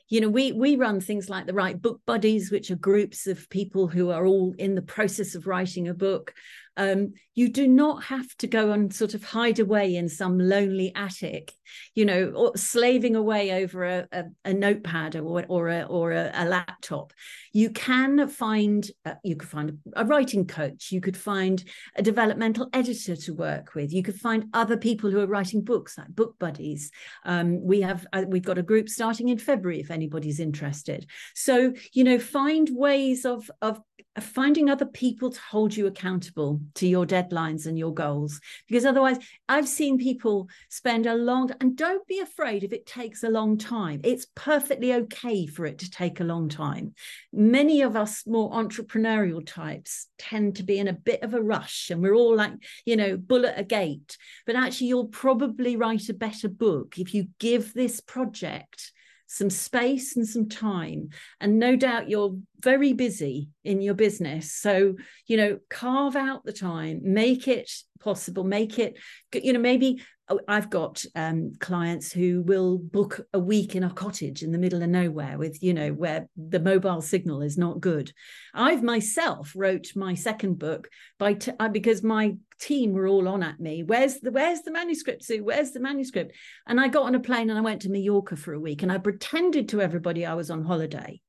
you 0.10 0.20
know 0.20 0.30
we 0.30 0.52
we 0.52 0.76
run 0.76 1.00
things 1.00 1.30
like 1.30 1.46
the 1.46 1.54
right 1.54 1.82
book 1.82 2.02
buddies 2.06 2.52
which 2.52 2.72
are 2.72 2.76
groups 2.76 3.28
of 3.28 3.50
people 3.50 3.88
who 3.88 4.10
are 4.10 4.26
all 4.26 4.54
in 4.58 4.76
the 4.76 4.82
process 4.82 5.36
of 5.36 5.48
writing 5.48 5.88
a 5.88 5.94
book 5.94 6.34
um, 6.80 7.14
you 7.36 7.50
do 7.50 7.68
not 7.68 8.06
have 8.06 8.34
to 8.38 8.48
go 8.48 8.72
and 8.72 8.94
sort 8.94 9.14
of 9.14 9.24
hide 9.24 9.60
away 9.60 9.96
in 9.96 10.08
some 10.08 10.40
lonely 10.40 10.94
attic, 10.96 11.52
you 11.94 12.06
know, 12.06 12.32
or 12.36 12.56
slaving 12.56 13.18
away 13.18 13.64
over 13.64 13.84
a, 13.84 14.08
a, 14.14 14.24
a 14.46 14.54
notepad 14.54 15.18
or, 15.18 15.46
or, 15.50 15.68
a, 15.68 15.82
or 15.84 16.14
a, 16.14 16.32
a 16.34 16.46
laptop. 16.46 17.12
You 17.52 17.70
can 17.70 18.30
find, 18.30 18.90
uh, 19.06 19.16
you 19.24 19.36
could 19.36 19.50
find 19.50 19.78
a 19.94 20.06
writing 20.06 20.48
coach, 20.48 20.92
you 20.92 21.02
could 21.02 21.18
find 21.18 21.62
a 21.98 22.02
developmental 22.02 22.70
editor 22.72 23.18
to 23.18 23.34
work 23.34 23.76
with, 23.76 23.92
you 23.92 24.02
could 24.02 24.20
find 24.20 24.46
other 24.54 24.78
people 24.78 25.12
who 25.12 25.20
are 25.20 25.28
writing 25.28 25.62
books 25.62 25.98
like 25.98 26.08
book 26.08 26.36
buddies. 26.40 26.92
Um, 27.26 27.62
we 27.62 27.82
have, 27.82 28.08
uh, 28.14 28.24
we've 28.26 28.42
got 28.42 28.58
a 28.58 28.64
group 28.64 28.88
starting 28.88 29.28
in 29.28 29.38
February 29.38 29.82
if 29.82 29.92
anybody's 29.92 30.40
interested. 30.40 31.06
So, 31.36 31.74
you 31.92 32.06
know, 32.06 32.20
find 32.20 32.70
ways 32.72 33.26
of, 33.26 33.52
of 33.62 33.82
finding 34.22 34.70
other 34.70 34.86
people 34.86 35.30
to 35.30 35.40
hold 35.40 35.76
you 35.76 35.88
accountable 35.88 36.60
to 36.76 36.88
your 36.88 37.06
deadlines 37.06 37.66
and 37.66 37.78
your 37.78 37.94
goals. 37.94 38.40
Because 38.68 38.86
otherwise 38.86 39.18
i've 39.48 39.68
seen 39.68 39.98
people 39.98 40.48
spend 40.70 41.06
a 41.06 41.16
long 41.16 41.52
and 41.60 41.76
don't 41.76 42.06
be 42.08 42.20
afraid 42.20 42.64
if 42.64 42.74
it 42.74 42.86
takes 42.86 43.24
a 43.24 43.30
long 43.30 43.58
time. 43.58 44.02
It's 44.04 44.28
perfectly 44.36 44.94
okay 44.94 45.46
for 45.46 45.66
it 45.66 45.80
to 45.80 45.90
take 45.90 46.20
a 46.20 46.24
long 46.24 46.50
time. 46.50 46.94
Many 47.34 47.82
of 47.82 47.96
us 47.96 48.26
more 48.26 48.52
entrepreneurial 48.52 49.46
types 49.46 50.08
tend 50.18 50.56
to 50.58 50.64
be 50.64 50.80
in 50.80 50.88
a 50.88 50.94
bit 50.94 51.24
of 51.24 51.34
a 51.34 51.42
rush 51.42 51.90
and 51.90 52.02
we're 52.02 52.16
all 52.16 52.36
like 52.36 52.54
you 52.86 52.96
know 52.96 53.18
bull 53.18 53.46
at 53.46 53.60
a 53.60 53.64
gate. 53.64 54.18
But 54.46 54.56
actually 54.56 54.88
you'll 54.88 55.08
probably 55.08 55.76
write 55.76 56.10
a 56.10 56.14
better 56.14 56.50
book 56.50 56.98
if 56.98 57.14
you 57.14 57.28
give 57.40 57.74
this 57.74 58.00
project 58.00 58.92
some 59.32 59.52
space 59.52 60.18
and 60.18 60.28
some 60.28 60.50
time. 60.50 61.10
And 61.40 61.60
no 61.60 61.76
doubt 61.76 62.10
you're 62.10 62.36
very 62.62 62.94
busy 62.94 63.50
in 63.64 63.80
your 63.80 63.94
business. 63.94 64.52
So, 64.52 64.96
you 65.28 65.38
know, 65.38 65.60
carve 65.70 66.16
out 66.16 66.44
the 66.44 66.52
time, 66.52 67.02
make 67.04 67.48
it 67.48 67.72
possible, 68.00 68.44
make 68.44 68.80
it, 68.80 68.98
you 69.32 69.54
know, 69.54 69.60
maybe 69.60 70.02
I've 70.48 70.70
got 70.70 71.04
um, 71.16 71.54
clients 71.60 72.12
who 72.12 72.44
will 72.44 72.78
book 72.78 73.22
a 73.34 73.40
week 73.40 73.76
in 73.76 73.84
a 73.84 73.90
cottage 73.90 74.44
in 74.44 74.52
the 74.52 74.58
middle 74.58 74.84
of 74.84 74.90
nowhere 74.90 75.38
with, 75.38 75.62
you 75.64 75.74
know, 75.74 75.92
where 75.92 76.28
the 76.38 76.60
mobile 76.60 77.02
signal 77.02 77.42
is 77.42 77.58
not 77.58 77.80
good. 77.80 78.12
I've 78.54 78.84
myself 78.84 79.54
wrote 79.56 79.88
my 79.96 80.14
second 80.14 80.60
book 80.60 80.90
by 81.18 81.34
t- 81.34 81.52
uh, 81.60 81.70
because 81.70 82.04
my 82.04 82.36
team 82.60 82.94
were 82.94 83.08
all 83.08 83.28
on 83.28 83.42
at 83.42 83.60
me. 83.60 83.84
Where's 83.84 84.20
the 84.20 84.32
where's 84.32 84.62
the 84.62 84.72
manuscript, 84.72 85.24
Sue? 85.24 85.44
Where's 85.44 85.72
the 85.72 85.80
manuscript? 85.80 86.36
And 86.68 86.80
I 86.80 86.90
got 86.90 87.06
on 87.06 87.16
a 87.16 87.20
plane 87.20 87.50
and 87.50 87.58
I 87.58 87.62
went 87.62 87.82
to 87.84 87.90
Mallorca 87.90 88.36
for 88.36 88.54
a 88.54 88.60
week 88.60 88.84
and 88.84 88.92
I 88.92 88.98
pretended 89.00 89.70
to 89.70 89.82
everybody 89.82 90.26
I 90.26 90.36
was 90.36 90.52
on 90.52 90.64
holiday. 90.64 91.22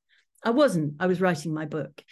I 0.45 0.51
wasn't. 0.51 0.95
I 1.01 1.07
was 1.07 1.21
writing 1.21 1.53
my 1.55 1.67
book. 1.67 2.03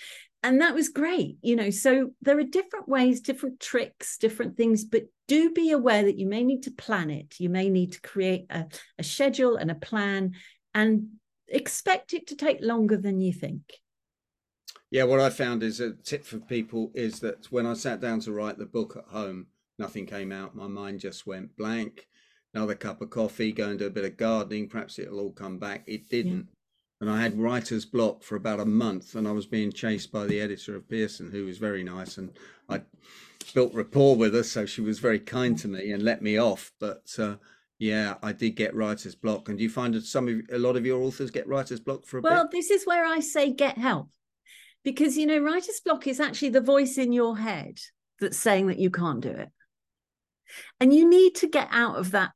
And 0.43 0.61
that 0.61 0.75
was 0.75 0.89
great, 0.89 1.39
you 1.43 1.57
know. 1.57 1.71
So 1.71 2.11
there 2.23 2.39
are 2.39 2.45
different 2.45 2.89
ways, 2.89 3.21
different 3.21 3.59
tricks, 3.59 4.19
different 4.19 4.57
things, 4.57 4.85
but 4.85 5.05
do 5.27 5.51
be 5.51 5.73
aware 5.73 6.05
that 6.05 6.19
you 6.19 6.27
may 6.27 6.45
need 6.45 6.63
to 6.65 6.71
plan 6.71 7.11
it. 7.11 7.35
You 7.39 7.49
may 7.49 7.69
need 7.69 7.93
to 7.93 8.01
create 8.01 8.47
a, 8.51 8.67
a 8.99 9.03
schedule 9.03 9.57
and 9.57 9.71
a 9.71 9.75
plan 9.75 10.35
and 10.75 11.09
expect 11.49 12.15
it 12.15 12.29
to 12.29 12.37
take 12.37 12.59
longer 12.61 12.97
than 12.97 13.21
you 13.21 13.33
think. 13.33 13.63
Yeah, 14.91 15.05
what 15.05 15.21
I 15.21 15.29
found 15.29 15.63
is 15.63 15.81
a 15.81 15.93
tip 15.93 16.25
for 16.25 16.39
people 16.39 16.93
is 16.95 17.21
that 17.21 17.47
when 17.51 17.67
I 17.67 17.75
sat 17.75 18.01
down 18.01 18.21
to 18.21 18.33
write 18.33 18.59
the 18.59 18.67
book 18.67 18.97
at 18.97 19.13
home, 19.13 19.49
nothing 19.79 20.07
came 20.07 20.33
out. 20.33 20.55
My 20.55 20.67
mind 20.67 21.01
just 21.01 21.27
went 21.27 21.57
blank. 21.57 22.07
Another 22.55 22.75
cup 22.75 23.03
of 23.03 23.11
coffee, 23.11 23.53
go 23.53 23.69
and 23.69 23.79
do 23.79 23.87
a 23.87 23.91
bit 23.91 24.07
of 24.07 24.17
gardening. 24.17 24.69
Perhaps 24.69 24.99
it'll 24.99 25.21
all 25.21 25.33
come 25.33 25.59
back. 25.59 25.85
It 25.87 26.09
didn't. 26.09 26.49
And 27.01 27.09
I 27.09 27.21
had 27.21 27.39
writer's 27.39 27.85
block 27.85 28.25
for 28.25 28.35
about 28.37 28.61
a 28.61 28.65
month, 28.65 29.15
and 29.15 29.29
I 29.29 29.33
was 29.33 29.47
being 29.47 29.71
chased 29.71 30.11
by 30.11 30.27
the 30.27 30.41
editor 30.41 30.75
of 30.75 30.89
Pearson, 30.89 31.31
who 31.31 31.45
was 31.45 31.59
very 31.59 31.85
nice. 31.85 32.19
And 32.19 32.33
I 32.69 32.81
built 33.55 33.73
rapport 33.73 34.17
with 34.17 34.35
her, 34.35 34.43
so 34.43 34.67
she 34.67 34.81
was 34.81 34.99
very 34.99 35.21
kind 35.21 35.57
to 35.59 35.69
me 35.69 35.93
and 35.93 36.03
let 36.03 36.23
me 36.23 36.39
off. 36.39 36.73
But 36.81 37.15
uh, 37.19 37.37
yeah, 37.79 38.15
I 38.23 38.33
did 38.33 38.57
get 38.57 38.75
writer's 38.75 39.15
block. 39.15 39.49
And 39.49 39.59
do 39.59 39.63
you 39.63 39.71
find 39.71 39.95
that 39.95 40.07
some 40.07 40.27
of 40.27 40.41
a 40.53 40.59
lot 40.59 40.77
of 40.77 40.85
your 40.85 41.01
authors 41.03 41.31
get 41.31 41.47
writer's 41.47 41.81
block 41.81 42.05
for 42.05 42.19
a 42.19 42.21
well, 42.21 42.45
bit? 42.45 42.51
this 42.53 42.71
is 42.71 42.85
where 42.85 43.07
I 43.07 43.21
say 43.21 43.53
get 43.53 43.79
help 43.79 44.11
because 44.85 45.17
you 45.17 45.27
know 45.27 45.39
writer's 45.39 45.81
block 45.81 46.07
is 46.07 46.21
actually 46.21 46.51
the 46.51 46.61
voice 46.61 46.99
in 46.99 47.13
your 47.13 47.37
head 47.37 47.79
that's 48.21 48.39
saying 48.39 48.69
that 48.69 48.79
you 48.79 48.91
can't 48.91 49.21
do 49.21 49.31
it 49.31 49.51
and 50.81 50.95
you 50.95 51.09
need 51.09 51.35
to 51.35 51.47
get 51.47 51.69
out 51.71 51.97
of 51.97 52.13
that 52.13 52.33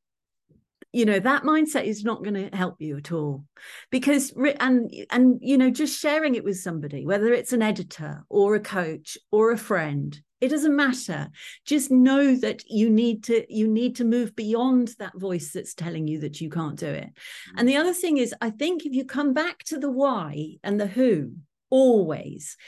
you 0.92 1.04
know 1.04 1.18
that 1.18 1.42
mindset 1.42 1.84
is 1.84 2.04
not 2.04 2.22
going 2.22 2.34
to 2.34 2.56
help 2.56 2.76
you 2.80 2.96
at 2.96 3.12
all. 3.12 3.44
Because 3.90 4.32
and 4.60 4.92
and 5.10 5.38
you 5.40 5.58
know 5.58 5.70
just 5.70 5.98
sharing 5.98 6.34
it 6.34 6.44
with 6.44 6.58
somebody 6.58 7.06
whether 7.06 7.32
it's 7.32 7.52
an 7.52 7.62
editor 7.62 8.24
or 8.28 8.54
a 8.54 8.60
coach 8.60 9.18
or 9.30 9.52
a 9.52 9.58
friend 9.58 10.20
it 10.40 10.50
doesn't 10.50 10.74
matter. 10.74 11.30
Just 11.64 11.92
know 11.92 12.34
that 12.34 12.64
you 12.68 12.90
need 12.90 13.22
to 13.24 13.46
you 13.48 13.68
need 13.68 13.96
to 13.96 14.04
move 14.04 14.34
beyond 14.34 14.88
that 14.98 15.16
voice 15.16 15.52
that's 15.52 15.72
telling 15.72 16.08
you 16.08 16.18
that 16.18 16.40
you 16.40 16.50
can't 16.50 16.76
do 16.76 16.88
it. 16.88 17.10
And 17.56 17.68
the 17.68 17.74
mm. 17.74 17.80
other 17.80 17.94
thing 17.94 18.18
is 18.18 18.34
i 18.40 18.50
think 18.50 18.84
if 18.84 18.92
you 18.92 19.04
come 19.04 19.32
back 19.32 19.62
to 19.64 19.78
the 19.78 19.90
why 19.90 20.56
and 20.64 20.80
the 20.80 20.86
who 20.86 21.32
always 21.70 22.58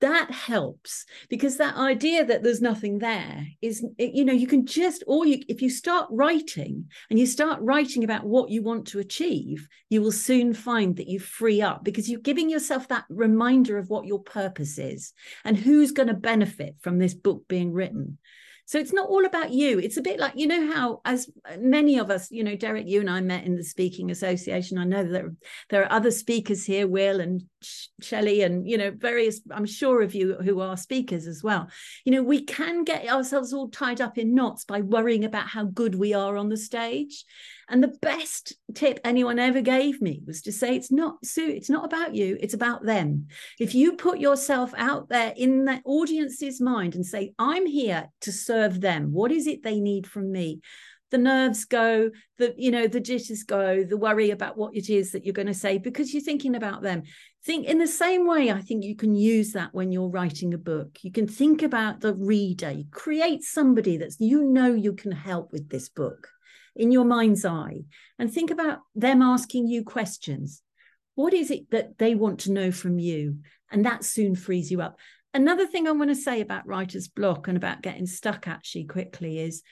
that 0.00 0.30
helps 0.30 1.06
because 1.28 1.56
that 1.56 1.76
idea 1.76 2.24
that 2.24 2.42
there's 2.42 2.60
nothing 2.60 2.98
there 2.98 3.46
is 3.62 3.84
you 3.98 4.24
know 4.24 4.32
you 4.32 4.46
can 4.46 4.66
just 4.66 5.04
or 5.06 5.24
you 5.26 5.40
if 5.48 5.62
you 5.62 5.70
start 5.70 6.06
writing 6.10 6.84
and 7.10 7.18
you 7.18 7.26
start 7.26 7.60
writing 7.62 8.04
about 8.04 8.24
what 8.24 8.50
you 8.50 8.62
want 8.62 8.86
to 8.86 8.98
achieve 8.98 9.68
you 9.88 10.02
will 10.02 10.12
soon 10.12 10.52
find 10.52 10.96
that 10.96 11.08
you 11.08 11.18
free 11.18 11.62
up 11.62 11.84
because 11.84 12.08
you're 12.10 12.20
giving 12.20 12.50
yourself 12.50 12.88
that 12.88 13.04
reminder 13.08 13.78
of 13.78 13.88
what 13.88 14.04
your 14.04 14.20
purpose 14.20 14.78
is 14.78 15.12
and 15.44 15.56
who's 15.56 15.92
going 15.92 16.08
to 16.08 16.14
benefit 16.14 16.74
from 16.80 16.98
this 16.98 17.14
book 17.14 17.46
being 17.48 17.72
written 17.72 18.18
so 18.66 18.78
it's 18.78 18.92
not 18.92 19.08
all 19.08 19.24
about 19.24 19.50
you. 19.50 19.78
It's 19.78 19.96
a 19.96 20.02
bit 20.02 20.18
like, 20.18 20.32
you 20.36 20.46
know, 20.46 20.72
how 20.72 21.00
as 21.04 21.28
many 21.58 21.98
of 21.98 22.10
us, 22.10 22.30
you 22.30 22.42
know, 22.42 22.56
Derek, 22.56 22.86
you 22.86 23.00
and 23.00 23.10
I 23.10 23.20
met 23.20 23.44
in 23.44 23.56
the 23.56 23.64
Speaking 23.64 24.10
Association. 24.10 24.78
I 24.78 24.84
know 24.84 25.04
that 25.04 25.36
there 25.70 25.82
are 25.82 25.92
other 25.92 26.10
speakers 26.10 26.64
here, 26.64 26.86
Will 26.86 27.20
and 27.20 27.42
Shelley, 28.00 28.42
and, 28.42 28.68
you 28.68 28.78
know, 28.78 28.90
various, 28.90 29.40
I'm 29.50 29.66
sure 29.66 30.02
of 30.02 30.14
you 30.14 30.36
who 30.36 30.60
are 30.60 30.76
speakers 30.76 31.26
as 31.26 31.42
well. 31.42 31.68
You 32.04 32.12
know, 32.12 32.22
we 32.22 32.42
can 32.42 32.84
get 32.84 33.08
ourselves 33.08 33.52
all 33.52 33.68
tied 33.68 34.00
up 34.00 34.18
in 34.18 34.34
knots 34.34 34.64
by 34.64 34.80
worrying 34.80 35.24
about 35.24 35.48
how 35.48 35.64
good 35.64 35.94
we 35.94 36.14
are 36.14 36.36
on 36.36 36.48
the 36.48 36.56
stage. 36.56 37.24
And 37.68 37.82
the 37.82 37.96
best 38.02 38.54
tip 38.74 39.00
anyone 39.04 39.38
ever 39.38 39.60
gave 39.60 40.00
me 40.00 40.22
was 40.26 40.42
to 40.42 40.52
say, 40.52 40.76
it's 40.76 40.92
not, 40.92 41.24
Sue, 41.24 41.48
it's 41.48 41.70
not 41.70 41.84
about 41.84 42.14
you, 42.14 42.36
it's 42.40 42.54
about 42.54 42.84
them. 42.84 43.28
If 43.58 43.74
you 43.74 43.96
put 43.96 44.18
yourself 44.18 44.72
out 44.76 45.08
there 45.08 45.32
in 45.36 45.64
the 45.64 45.80
audience's 45.84 46.60
mind 46.60 46.94
and 46.94 47.06
say, 47.06 47.32
I'm 47.38 47.66
here 47.66 48.08
to 48.22 48.32
serve 48.32 48.80
them, 48.80 49.12
what 49.12 49.32
is 49.32 49.46
it 49.46 49.62
they 49.62 49.80
need 49.80 50.06
from 50.06 50.30
me? 50.30 50.60
the 51.14 51.18
nerves 51.18 51.64
go, 51.64 52.10
the 52.38 52.52
you 52.58 52.72
know 52.72 52.88
the 52.88 52.98
jitters 52.98 53.44
go, 53.44 53.84
the 53.84 53.96
worry 53.96 54.30
about 54.30 54.56
what 54.56 54.74
it 54.74 54.90
is 54.90 55.12
that 55.12 55.24
you're 55.24 55.32
going 55.32 55.46
to 55.46 55.54
say 55.54 55.78
because 55.78 56.12
you're 56.12 56.20
thinking 56.20 56.56
about 56.56 56.82
them. 56.82 57.04
Think 57.44 57.66
in 57.66 57.78
the 57.78 57.86
same 57.86 58.26
way. 58.26 58.50
I 58.50 58.60
think 58.60 58.82
you 58.82 58.96
can 58.96 59.14
use 59.14 59.52
that 59.52 59.72
when 59.72 59.92
you're 59.92 60.08
writing 60.08 60.54
a 60.54 60.58
book. 60.58 60.98
You 61.02 61.12
can 61.12 61.28
think 61.28 61.62
about 61.62 62.00
the 62.00 62.14
reader. 62.14 62.72
You 62.72 62.86
create 62.90 63.44
somebody 63.44 63.96
that's 63.96 64.18
you 64.18 64.42
know 64.42 64.74
you 64.74 64.94
can 64.94 65.12
help 65.12 65.52
with 65.52 65.68
this 65.68 65.88
book 65.88 66.30
in 66.76 66.92
your 66.92 67.04
mind's 67.04 67.44
eye, 67.44 67.82
and 68.18 68.32
think 68.32 68.50
about 68.50 68.80
them 68.94 69.22
asking 69.22 69.68
you 69.68 69.84
questions. 69.84 70.62
What 71.14 71.32
is 71.32 71.50
it 71.50 71.70
that 71.70 71.98
they 71.98 72.14
want 72.14 72.40
to 72.40 72.52
know 72.52 72.72
from 72.72 72.98
you? 72.98 73.38
And 73.70 73.84
that 73.84 74.04
soon 74.04 74.34
frees 74.34 74.70
you 74.70 74.82
up. 74.82 74.98
Another 75.32 75.66
thing 75.66 75.88
I 75.88 75.92
want 75.92 76.10
to 76.10 76.16
say 76.16 76.40
about 76.40 76.66
writer's 76.66 77.08
block 77.08 77.48
and 77.48 77.56
about 77.56 77.82
getting 77.82 78.06
stuck 78.06 78.46
actually 78.46 78.84
quickly 78.84 79.40
is 79.40 79.62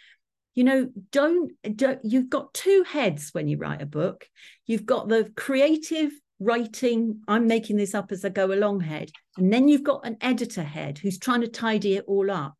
you 0.54 0.64
know 0.64 0.88
don't, 1.10 1.52
don't 1.76 2.00
you've 2.02 2.28
got 2.28 2.52
two 2.52 2.84
heads 2.86 3.30
when 3.32 3.48
you 3.48 3.56
write 3.56 3.80
a 3.80 3.86
book 3.86 4.28
you've 4.66 4.86
got 4.86 5.08
the 5.08 5.32
creative 5.36 6.10
writing 6.40 7.20
i'm 7.28 7.46
making 7.46 7.76
this 7.76 7.94
up 7.94 8.12
as 8.12 8.24
i 8.24 8.28
go 8.28 8.52
along 8.52 8.80
head 8.80 9.10
and 9.36 9.52
then 9.52 9.68
you've 9.68 9.84
got 9.84 10.06
an 10.06 10.16
editor 10.20 10.62
head 10.62 10.98
who's 10.98 11.18
trying 11.18 11.40
to 11.40 11.48
tidy 11.48 11.94
it 11.94 12.04
all 12.06 12.30
up 12.30 12.54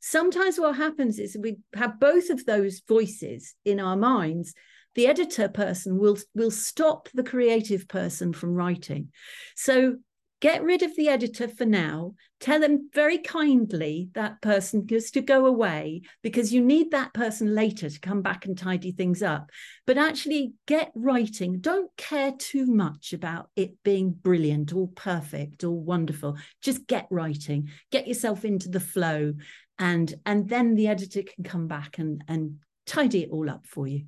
sometimes 0.00 0.58
what 0.58 0.76
happens 0.76 1.18
is 1.18 1.36
we 1.38 1.58
have 1.74 2.00
both 2.00 2.30
of 2.30 2.44
those 2.44 2.82
voices 2.86 3.54
in 3.64 3.80
our 3.80 3.96
minds. 3.96 4.54
The 4.94 5.06
editor 5.06 5.48
person 5.48 5.98
will 5.98 6.18
will 6.34 6.50
stop 6.50 7.08
the 7.12 7.24
creative 7.24 7.86
person 7.86 8.32
from 8.32 8.54
writing. 8.54 9.10
So 9.54 9.96
get 10.40 10.62
rid 10.62 10.82
of 10.82 10.94
the 10.96 11.08
editor 11.08 11.48
for 11.48 11.66
now. 11.66 12.14
Tell 12.38 12.60
them 12.60 12.90
very 12.92 13.18
kindly 13.18 14.10
that 14.14 14.42
person 14.42 14.86
just 14.86 15.14
to 15.14 15.22
go 15.22 15.46
away 15.46 16.02
because 16.22 16.52
you 16.52 16.62
need 16.62 16.90
that 16.90 17.14
person 17.14 17.54
later 17.54 17.88
to 17.88 18.00
come 18.00 18.20
back 18.20 18.44
and 18.44 18.56
tidy 18.56 18.92
things 18.92 19.22
up. 19.22 19.50
But 19.86 19.96
actually 19.96 20.52
get 20.66 20.92
writing. 20.94 21.60
Don't 21.60 21.90
care 21.96 22.32
too 22.38 22.66
much 22.66 23.14
about 23.14 23.48
it 23.56 23.82
being 23.82 24.10
brilliant 24.10 24.74
or 24.74 24.88
perfect 24.88 25.64
or 25.64 25.70
wonderful. 25.70 26.36
Just 26.60 26.86
get 26.86 27.06
writing. 27.10 27.70
Get 27.90 28.06
yourself 28.06 28.44
into 28.44 28.68
the 28.68 28.80
flow 28.80 29.32
and 29.78 30.14
and 30.24 30.48
then 30.48 30.74
the 30.74 30.88
editor 30.88 31.22
can 31.22 31.44
come 31.44 31.66
back 31.66 31.98
and 31.98 32.22
and 32.28 32.58
tidy 32.86 33.24
it 33.24 33.30
all 33.30 33.50
up 33.50 33.66
for 33.66 33.86
you 33.86 34.06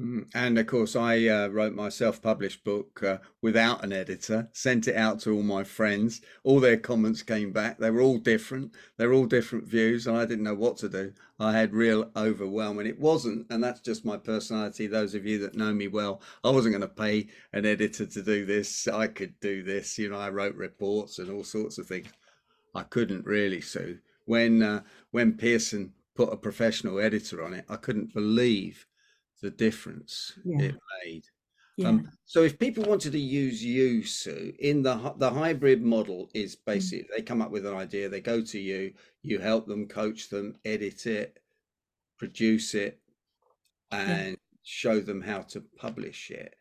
Mm, 0.00 0.30
and 0.34 0.58
of 0.58 0.66
course, 0.66 0.96
I 0.96 1.26
uh, 1.26 1.48
wrote 1.48 1.74
my 1.74 1.90
self 1.90 2.22
published 2.22 2.64
book 2.64 3.02
uh, 3.02 3.18
without 3.42 3.84
an 3.84 3.92
editor, 3.92 4.48
sent 4.52 4.88
it 4.88 4.96
out 4.96 5.20
to 5.20 5.34
all 5.34 5.42
my 5.42 5.62
friends. 5.62 6.22
All 6.42 6.58
their 6.58 6.78
comments 6.78 7.22
came 7.22 7.52
back. 7.52 7.78
They 7.78 7.90
were 7.90 8.00
all 8.00 8.16
different. 8.16 8.74
They're 8.96 9.12
all 9.12 9.26
different 9.26 9.66
views, 9.66 10.06
and 10.06 10.16
I 10.16 10.24
didn't 10.24 10.44
know 10.44 10.54
what 10.54 10.78
to 10.78 10.88
do. 10.88 11.12
I 11.38 11.52
had 11.52 11.74
real 11.74 12.10
overwhelm, 12.16 12.78
and 12.78 12.88
it 12.88 12.98
wasn't, 12.98 13.46
and 13.50 13.62
that's 13.62 13.80
just 13.80 14.06
my 14.06 14.16
personality. 14.16 14.86
Those 14.86 15.14
of 15.14 15.26
you 15.26 15.38
that 15.40 15.54
know 15.54 15.74
me 15.74 15.88
well, 15.88 16.22
I 16.44 16.50
wasn't 16.50 16.72
going 16.72 16.88
to 16.88 16.88
pay 16.88 17.28
an 17.52 17.66
editor 17.66 18.06
to 18.06 18.22
do 18.22 18.46
this. 18.46 18.88
I 18.88 19.06
could 19.06 19.38
do 19.40 19.62
this. 19.62 19.98
You 19.98 20.08
know, 20.08 20.18
I 20.18 20.30
wrote 20.30 20.54
reports 20.54 21.18
and 21.18 21.30
all 21.30 21.44
sorts 21.44 21.76
of 21.76 21.86
things. 21.86 22.08
I 22.74 22.84
couldn't 22.84 23.26
really, 23.26 23.60
Sue. 23.60 23.98
When, 24.30 24.62
uh, 24.62 24.82
when 25.10 25.36
Pearson 25.36 25.92
put 26.14 26.32
a 26.32 26.36
professional 26.36 27.00
editor 27.00 27.42
on 27.42 27.52
it, 27.54 27.64
I 27.68 27.76
couldn't 27.76 28.14
believe 28.14 28.86
the 29.42 29.50
difference 29.50 30.38
yeah. 30.44 30.66
it 30.66 30.76
made. 31.04 31.24
Yeah. 31.76 31.88
Um, 31.88 32.10
so 32.26 32.42
if 32.42 32.58
people 32.58 32.84
wanted 32.84 33.12
to 33.12 33.18
use 33.18 33.64
you, 33.64 34.04
Sue, 34.04 34.52
in 34.58 34.82
the 34.82 35.14
the 35.16 35.30
hybrid 35.30 35.82
model 35.82 36.28
is 36.34 36.54
mm. 36.54 36.64
basically 36.66 37.04
mm. 37.04 37.16
they 37.16 37.22
come 37.22 37.42
up 37.42 37.50
with 37.50 37.66
an 37.66 37.74
idea, 37.74 38.08
they 38.08 38.20
go 38.20 38.42
to 38.42 38.58
you, 38.58 38.92
you 39.22 39.38
help 39.38 39.66
them, 39.66 39.88
coach 39.88 40.28
them, 40.28 40.54
edit 40.64 41.06
it, 41.06 41.38
produce 42.18 42.74
it, 42.74 43.00
and 43.90 44.30
yeah. 44.30 44.36
show 44.62 45.00
them 45.00 45.22
how 45.22 45.40
to 45.52 45.64
publish 45.76 46.30
it. 46.30 46.54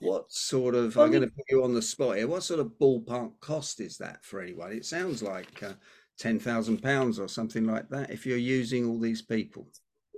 What 0.00 0.30
sort 0.32 0.74
of? 0.74 0.96
Well, 0.96 1.04
I'm 1.04 1.12
going 1.12 1.28
to 1.28 1.34
put 1.36 1.46
you 1.48 1.62
on 1.62 1.72
the 1.72 1.80
spot 1.80 2.16
here. 2.16 2.28
What 2.28 2.42
sort 2.42 2.60
of 2.60 2.78
ballpark 2.80 3.32
cost 3.40 3.80
is 3.80 3.96
that 3.98 4.24
for 4.24 4.40
anyone? 4.40 4.72
It 4.72 4.84
sounds 4.84 5.22
like 5.22 5.62
uh, 5.62 5.74
ten 6.18 6.38
thousand 6.38 6.82
pounds 6.82 7.18
or 7.18 7.28
something 7.28 7.64
like 7.64 7.88
that. 7.90 8.10
If 8.10 8.26
you're 8.26 8.38
using 8.38 8.86
all 8.86 8.98
these 8.98 9.22
people? 9.22 9.68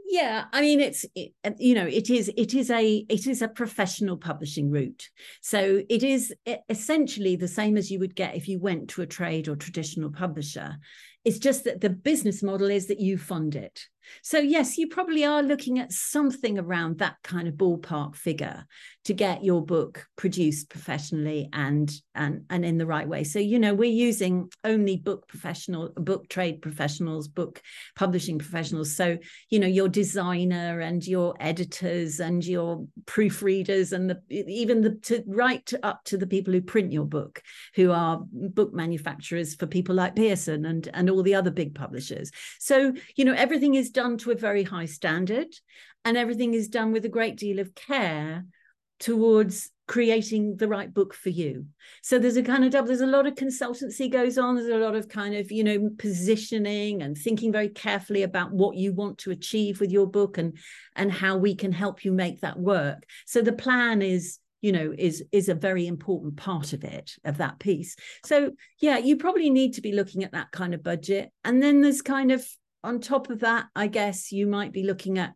Yeah 0.08 0.44
i 0.52 0.60
mean 0.60 0.80
it's 0.80 1.04
it, 1.16 1.32
uh, 1.44 1.50
you 1.58 1.74
know 1.74 1.84
it 1.86 2.10
is 2.10 2.30
it 2.36 2.54
is 2.54 2.70
a 2.70 3.04
it 3.08 3.26
is 3.26 3.42
a 3.42 3.48
professional 3.48 4.16
publishing 4.16 4.70
route. 4.70 5.08
So 5.42 5.82
it 5.88 6.02
is 6.02 6.32
essentially 6.68 7.36
the 7.36 7.48
same 7.48 7.76
as 7.76 7.90
you 7.90 7.98
would 7.98 8.14
get 8.14 8.36
if 8.36 8.48
you 8.48 8.60
went 8.60 8.90
to 8.90 9.02
a 9.02 9.06
trade 9.06 9.48
or 9.48 9.56
traditional 9.56 10.10
publisher. 10.10 10.76
It's 11.24 11.40
just 11.40 11.64
that 11.64 11.80
the 11.80 11.90
business 11.90 12.40
model 12.40 12.70
is 12.70 12.86
that 12.86 13.00
you 13.00 13.18
fund 13.18 13.56
it 13.56 13.86
so, 14.22 14.38
yes, 14.38 14.78
you 14.78 14.88
probably 14.88 15.24
are 15.24 15.42
looking 15.42 15.78
at 15.78 15.92
something 15.92 16.58
around 16.58 16.98
that 16.98 17.16
kind 17.22 17.48
of 17.48 17.54
ballpark 17.54 18.16
figure 18.16 18.64
to 19.04 19.14
get 19.14 19.44
your 19.44 19.64
book 19.64 20.06
produced 20.16 20.68
professionally 20.68 21.48
and 21.52 21.92
and 22.14 22.44
and 22.50 22.64
in 22.64 22.76
the 22.78 22.86
right 22.86 23.06
way. 23.06 23.22
So, 23.24 23.38
you 23.38 23.58
know, 23.58 23.74
we're 23.74 23.90
using 23.90 24.50
only 24.64 24.96
book 24.96 25.28
professional, 25.28 25.90
book 25.96 26.28
trade 26.28 26.60
professionals, 26.60 27.28
book 27.28 27.62
publishing 27.94 28.38
professionals. 28.38 28.96
So, 28.96 29.18
you 29.50 29.58
know, 29.60 29.66
your 29.66 29.88
designer 29.88 30.80
and 30.80 31.06
your 31.06 31.34
editors 31.38 32.18
and 32.20 32.44
your 32.44 32.84
proofreaders 33.04 33.92
and 33.92 34.10
the 34.10 34.20
even 34.30 34.80
the 34.80 34.96
to 35.02 35.22
right 35.26 35.72
up 35.82 36.04
to 36.04 36.16
the 36.16 36.26
people 36.26 36.52
who 36.52 36.60
print 36.60 36.92
your 36.92 37.04
book, 37.04 37.42
who 37.74 37.92
are 37.92 38.20
book 38.32 38.74
manufacturers 38.74 39.54
for 39.54 39.66
people 39.66 39.94
like 39.94 40.16
Pearson 40.16 40.64
and 40.64 40.88
and 40.94 41.08
all 41.10 41.22
the 41.22 41.34
other 41.34 41.50
big 41.50 41.74
publishers. 41.74 42.30
So, 42.58 42.92
you 43.14 43.24
know, 43.24 43.34
everything 43.34 43.74
is 43.74 43.90
done 43.96 44.18
to 44.18 44.30
a 44.30 44.36
very 44.36 44.62
high 44.62 44.84
standard 44.84 45.48
and 46.04 46.18
everything 46.18 46.52
is 46.52 46.68
done 46.68 46.92
with 46.92 47.06
a 47.06 47.08
great 47.08 47.36
deal 47.36 47.58
of 47.58 47.74
care 47.74 48.44
towards 49.00 49.70
creating 49.88 50.56
the 50.56 50.68
right 50.68 50.92
book 50.92 51.14
for 51.14 51.30
you. 51.30 51.66
So 52.02 52.18
there's 52.18 52.36
a 52.36 52.42
kind 52.42 52.64
of 52.64 52.72
double 52.72 52.88
there's 52.88 53.00
a 53.00 53.06
lot 53.06 53.26
of 53.26 53.34
consultancy 53.34 54.10
goes 54.10 54.36
on 54.36 54.56
there's 54.56 54.68
a 54.68 54.76
lot 54.76 54.94
of 54.96 55.08
kind 55.08 55.34
of 55.34 55.50
you 55.50 55.64
know 55.64 55.90
positioning 55.98 57.02
and 57.02 57.16
thinking 57.16 57.52
very 57.52 57.68
carefully 57.70 58.22
about 58.22 58.52
what 58.52 58.76
you 58.76 58.92
want 58.92 59.18
to 59.18 59.30
achieve 59.30 59.80
with 59.80 59.90
your 59.90 60.06
book 60.06 60.36
and 60.36 60.58
and 60.96 61.10
how 61.10 61.36
we 61.36 61.54
can 61.54 61.72
help 61.72 62.04
you 62.04 62.12
make 62.12 62.40
that 62.40 62.58
work. 62.58 63.04
So 63.26 63.40
the 63.40 63.52
plan 63.52 64.02
is 64.02 64.38
you 64.60 64.72
know 64.72 64.92
is 64.96 65.24
is 65.32 65.48
a 65.48 65.54
very 65.54 65.86
important 65.86 66.36
part 66.36 66.72
of 66.72 66.84
it 66.84 67.12
of 67.24 67.38
that 67.38 67.58
piece. 67.58 67.96
So 68.24 68.52
yeah 68.80 68.98
you 68.98 69.16
probably 69.16 69.50
need 69.50 69.74
to 69.74 69.80
be 69.80 69.92
looking 69.92 70.24
at 70.24 70.32
that 70.32 70.50
kind 70.50 70.74
of 70.74 70.82
budget. 70.82 71.30
And 71.44 71.62
then 71.62 71.80
there's 71.80 72.02
kind 72.02 72.32
of 72.32 72.46
on 72.84 73.00
top 73.00 73.30
of 73.30 73.40
that, 73.40 73.66
I 73.74 73.86
guess 73.86 74.32
you 74.32 74.46
might 74.46 74.72
be 74.72 74.84
looking 74.84 75.18
at 75.18 75.32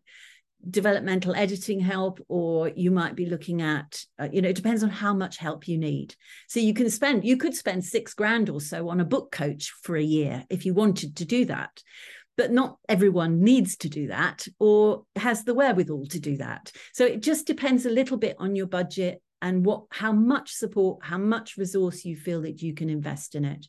developmental 0.69 1.35
editing 1.35 1.79
help 1.79 2.19
or 2.27 2.69
you 2.69 2.91
might 2.91 3.15
be 3.15 3.25
looking 3.25 3.63
at 3.63 4.05
uh, 4.19 4.27
you 4.31 4.43
know 4.43 4.49
it 4.49 4.55
depends 4.55 4.83
on 4.83 4.89
how 4.89 5.13
much 5.13 5.37
help 5.37 5.67
you 5.67 5.77
need. 5.77 6.15
So 6.47 6.59
you 6.59 6.73
can 6.73 6.89
spend 6.89 7.25
you 7.25 7.37
could 7.37 7.55
spend 7.55 7.83
6 7.83 8.13
grand 8.13 8.49
or 8.49 8.61
so 8.61 8.89
on 8.89 8.99
a 8.99 9.05
book 9.05 9.31
coach 9.31 9.73
for 9.81 9.95
a 9.95 10.03
year 10.03 10.45
if 10.49 10.65
you 10.65 10.73
wanted 10.73 11.15
to 11.17 11.25
do 11.25 11.45
that. 11.45 11.81
But 12.37 12.51
not 12.51 12.77
everyone 12.87 13.43
needs 13.43 13.75
to 13.77 13.89
do 13.89 14.07
that 14.07 14.47
or 14.59 15.03
has 15.15 15.43
the 15.43 15.53
wherewithal 15.53 16.07
to 16.07 16.19
do 16.19 16.37
that. 16.37 16.71
So 16.93 17.05
it 17.05 17.21
just 17.21 17.45
depends 17.45 17.85
a 17.85 17.91
little 17.91 18.17
bit 18.17 18.35
on 18.39 18.55
your 18.55 18.67
budget 18.67 19.21
and 19.41 19.65
what 19.65 19.83
how 19.89 20.11
much 20.11 20.53
support 20.53 21.03
how 21.03 21.17
much 21.17 21.57
resource 21.57 22.05
you 22.05 22.15
feel 22.15 22.43
that 22.43 22.61
you 22.61 22.73
can 22.73 22.89
invest 22.89 23.35
in 23.35 23.45
it 23.45 23.67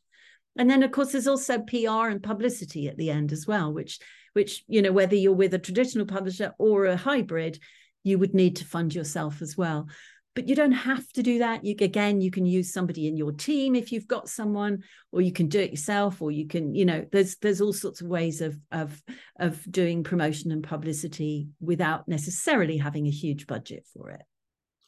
and 0.56 0.68
then 0.68 0.82
of 0.82 0.90
course 0.90 1.12
there's 1.12 1.26
also 1.26 1.58
pr 1.60 2.08
and 2.08 2.22
publicity 2.22 2.88
at 2.88 2.96
the 2.96 3.10
end 3.10 3.32
as 3.32 3.46
well 3.46 3.72
which 3.72 3.98
which 4.32 4.64
you 4.68 4.80
know 4.82 4.92
whether 4.92 5.14
you're 5.14 5.32
with 5.32 5.54
a 5.54 5.58
traditional 5.58 6.06
publisher 6.06 6.52
or 6.58 6.86
a 6.86 6.96
hybrid 6.96 7.58
you 8.04 8.18
would 8.18 8.34
need 8.34 8.56
to 8.56 8.64
fund 8.64 8.94
yourself 8.94 9.42
as 9.42 9.56
well. 9.56 9.88
But 10.34 10.48
you 10.48 10.56
don't 10.56 10.72
have 10.72 11.06
to 11.12 11.22
do 11.22 11.40
that. 11.40 11.62
You 11.62 11.74
again 11.80 12.22
you 12.22 12.30
can 12.30 12.46
use 12.46 12.72
somebody 12.72 13.06
in 13.06 13.18
your 13.18 13.32
team 13.32 13.74
if 13.74 13.92
you've 13.92 14.08
got 14.08 14.30
someone 14.30 14.82
or 15.12 15.20
you 15.20 15.30
can 15.30 15.48
do 15.48 15.60
it 15.60 15.70
yourself 15.70 16.22
or 16.22 16.30
you 16.30 16.48
can 16.48 16.74
you 16.74 16.86
know 16.86 17.04
there's 17.12 17.36
there's 17.36 17.60
all 17.60 17.74
sorts 17.74 18.00
of 18.00 18.06
ways 18.06 18.40
of 18.40 18.58
of 18.70 19.02
of 19.38 19.62
doing 19.70 20.02
promotion 20.02 20.50
and 20.50 20.64
publicity 20.64 21.48
without 21.60 22.08
necessarily 22.08 22.78
having 22.78 23.06
a 23.06 23.10
huge 23.10 23.46
budget 23.46 23.86
for 23.92 24.10
it. 24.10 24.22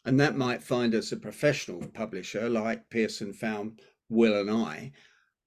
And 0.07 0.19
that 0.21 0.37
might 0.37 0.63
find 0.63 0.95
us 0.95 1.13
a 1.13 1.17
professional 1.17 1.87
publisher 1.93 2.49
like 2.49 2.89
pearson 2.89 3.33
found 3.33 3.81
will 4.11 4.39
and 4.39 4.51
i 4.51 4.93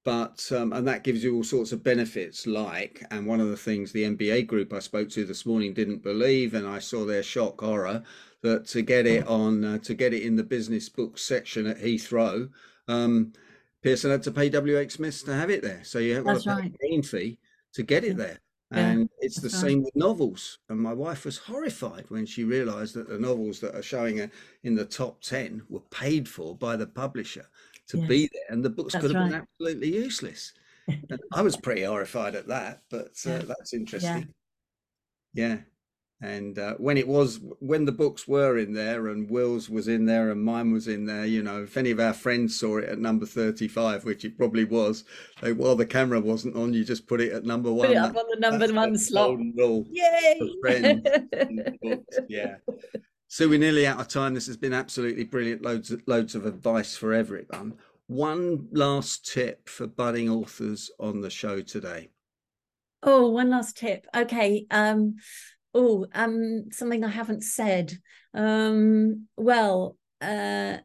but 0.08 0.50
um, 0.54 0.72
and 0.72 0.88
that 0.88 1.04
gives 1.04 1.22
you 1.22 1.36
all 1.36 1.44
sorts 1.44 1.74
of 1.74 1.84
benefits 1.84 2.48
like 2.48 3.04
and 3.12 3.28
one 3.28 3.42
of 3.42 3.50
the 3.50 3.58
things 3.58 3.92
the 3.92 4.06
mba 4.16 4.48
group 4.48 4.72
i 4.72 4.80
spoke 4.80 5.10
to 5.10 5.26
this 5.26 5.46
morning 5.46 5.74
didn't 5.74 6.02
believe 6.02 6.54
and 6.54 6.66
i 6.66 6.80
saw 6.80 7.04
their 7.04 7.22
shock 7.24 7.60
horror 7.60 8.02
that 8.42 8.66
to 8.66 8.82
get 8.82 9.06
it 9.06 9.28
on 9.28 9.66
uh, 9.66 9.78
to 9.80 9.94
get 9.94 10.14
it 10.14 10.24
in 10.24 10.38
the 10.38 10.44
business 10.44 10.88
book 10.88 11.18
section 11.18 11.68
at 11.68 11.78
heathrow 11.80 12.50
um, 12.88 13.34
pearson 13.84 14.12
had 14.12 14.24
to 14.24 14.32
pay 14.32 14.50
wh 14.50 14.92
smith 14.92 15.24
to 15.26 15.34
have 15.34 15.50
it 15.50 15.62
there. 15.62 15.82
So 15.84 16.00
you 16.00 16.16
have 16.16 16.26
got 16.26 16.42
to 16.42 16.56
pay 16.56 16.90
right. 16.92 17.00
a 17.00 17.02
fee 17.02 17.40
to 17.74 17.84
get 17.84 18.04
it 18.04 18.18
there. 18.18 18.40
And 18.72 19.02
yeah, 19.02 19.26
it's 19.26 19.40
the 19.40 19.50
same 19.50 19.82
with 19.82 19.96
novels. 19.96 20.60
And 20.68 20.78
my 20.78 20.92
wife 20.92 21.24
was 21.24 21.38
horrified 21.38 22.04
when 22.10 22.26
she 22.26 22.44
realized 22.44 22.96
that 22.96 23.08
the 23.08 23.18
novels 23.18 23.62
that 23.62 23.74
are 23.76 23.82
showing 23.82 24.30
in 24.64 24.76
the 24.76 24.84
top 24.84 25.22
10 25.22 25.64
were 25.70 25.80
paid 25.90 26.28
for 26.28 26.54
by 26.54 26.76
the 26.76 26.88
publisher 26.88 27.48
to 27.90 27.98
yeah. 27.98 28.08
be 28.08 28.30
there, 28.32 28.44
and 28.50 28.64
the 28.64 28.70
books 28.70 28.94
could 28.94 29.12
have 29.12 29.16
right. 29.16 29.32
been 29.32 29.42
absolutely 29.42 29.96
useless. 29.96 30.54
I 31.34 31.42
was 31.42 31.58
pretty 31.58 31.84
horrified 31.84 32.36
at 32.36 32.48
that, 32.48 32.82
but 32.90 33.12
uh, 33.26 33.40
that's 33.40 33.74
interesting. 33.74 34.34
Yeah. 35.34 35.58
And 36.20 36.58
uh, 36.58 36.74
when 36.76 36.98
it 36.98 37.08
was, 37.08 37.40
when 37.60 37.86
the 37.86 37.92
books 37.92 38.28
were 38.28 38.58
in 38.58 38.74
there 38.74 39.10
and 39.10 39.30
Will's 39.30 39.70
was 39.70 39.88
in 39.88 40.06
there 40.06 40.32
and 40.32 40.44
mine 40.44 40.72
was 40.72 40.88
in 40.88 41.06
there, 41.06 41.26
you 41.26 41.44
know, 41.44 41.62
if 41.62 41.78
any 41.78 41.92
of 41.92 42.00
our 42.00 42.14
friends 42.14 42.60
saw 42.60 42.78
it 42.78 42.90
at 42.90 42.98
number 42.98 43.28
35, 43.28 44.04
which 44.04 44.26
it 44.26 44.36
probably 44.36 44.64
was, 44.64 45.04
they, 45.42 45.54
while 45.54 45.76
the 45.76 45.86
camera 45.86 46.20
wasn't 46.20 46.56
on, 46.56 46.74
you 46.74 46.84
just 46.84 47.06
put 47.06 47.22
it 47.22 47.34
at 47.34 47.44
number 47.44 47.72
one. 47.72 47.90
Put 47.90 47.98
it 47.98 48.00
up 48.00 48.16
on 48.16 48.26
the 48.32 48.40
number 48.40 48.74
one 48.74 48.98
slot. 48.98 49.38
Rule 49.56 49.86
Yay! 49.92 50.40
yeah. 52.28 52.56
So 53.30 53.50
we're 53.50 53.60
nearly 53.60 53.86
out 53.86 54.00
of 54.00 54.08
time. 54.08 54.34
This 54.34 54.48
has 54.48 54.58
been 54.58 54.74
absolutely 54.74 55.26
brilliant. 55.26 55.62
Loads 55.62 55.92
of, 55.92 56.02
loads 56.08 56.34
of 56.34 56.46
advice 56.46 56.96
for 56.96 57.14
everyone. 57.14 57.74
One 58.08 58.68
last 58.72 59.32
tip 59.32 59.68
for 59.68 59.86
budding 59.86 60.30
authors 60.30 60.90
on 61.00 61.20
the 61.20 61.30
show 61.30 61.62
today. 61.62 62.10
Oh, 63.04 63.30
one 63.30 63.50
last 63.50 63.78
tip. 63.78 64.08
Okay. 64.16 64.66
Um, 64.72 65.16
oh, 65.74 66.08
um, 66.14 66.72
something 66.72 67.04
I 67.04 67.10
haven't 67.10 67.44
said. 67.44 67.98
Um, 68.34 69.28
well, 69.36 69.98
uh, 70.22 70.78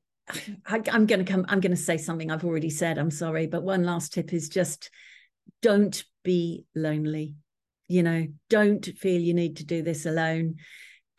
I, 0.66 0.82
I'm 0.90 1.06
going 1.06 1.24
to 1.24 1.32
come. 1.32 1.44
I'm 1.48 1.60
going 1.60 1.70
to 1.70 1.76
say 1.76 1.96
something 1.96 2.30
I've 2.30 2.44
already 2.44 2.70
said. 2.70 2.98
I'm 2.98 3.10
sorry, 3.10 3.46
but 3.46 3.62
one 3.62 3.84
last 3.84 4.12
tip 4.12 4.32
is 4.32 4.48
just 4.48 4.90
don't 5.62 6.02
be 6.24 6.64
lonely. 6.74 7.36
You 7.86 8.02
know, 8.02 8.26
don't 8.50 8.84
feel 8.84 9.20
you 9.20 9.34
need 9.34 9.58
to 9.58 9.64
do 9.64 9.82
this 9.82 10.06
alone. 10.06 10.56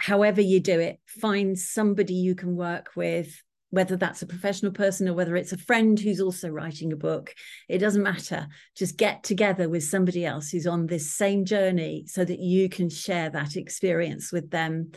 However 0.03 0.41
you 0.41 0.59
do 0.59 0.81
it, 0.81 0.99
find 1.05 1.57
somebody 1.57 2.13
you 2.13 2.35
can 2.35 2.57
work 2.57 2.89
with 2.93 3.41
whether 3.69 3.95
that's 3.95 4.21
a 4.21 4.27
professional 4.27 4.73
person 4.73 5.07
or 5.07 5.13
whether 5.13 5.37
it's 5.37 5.53
a 5.53 5.57
friend 5.57 5.97
who's 5.97 6.19
also 6.19 6.49
writing 6.49 6.91
a 6.91 6.97
book, 6.97 7.33
it 7.69 7.77
doesn't 7.77 8.03
matter. 8.03 8.49
Just 8.75 8.97
get 8.97 9.23
together 9.23 9.69
with 9.69 9.81
somebody 9.85 10.25
else 10.25 10.49
who's 10.49 10.67
on 10.67 10.87
this 10.87 11.09
same 11.09 11.45
journey 11.45 12.03
so 12.05 12.25
that 12.25 12.39
you 12.39 12.67
can 12.67 12.89
share 12.89 13.29
that 13.29 13.55
experience 13.55 14.33
with 14.33 14.51
them. 14.51 14.91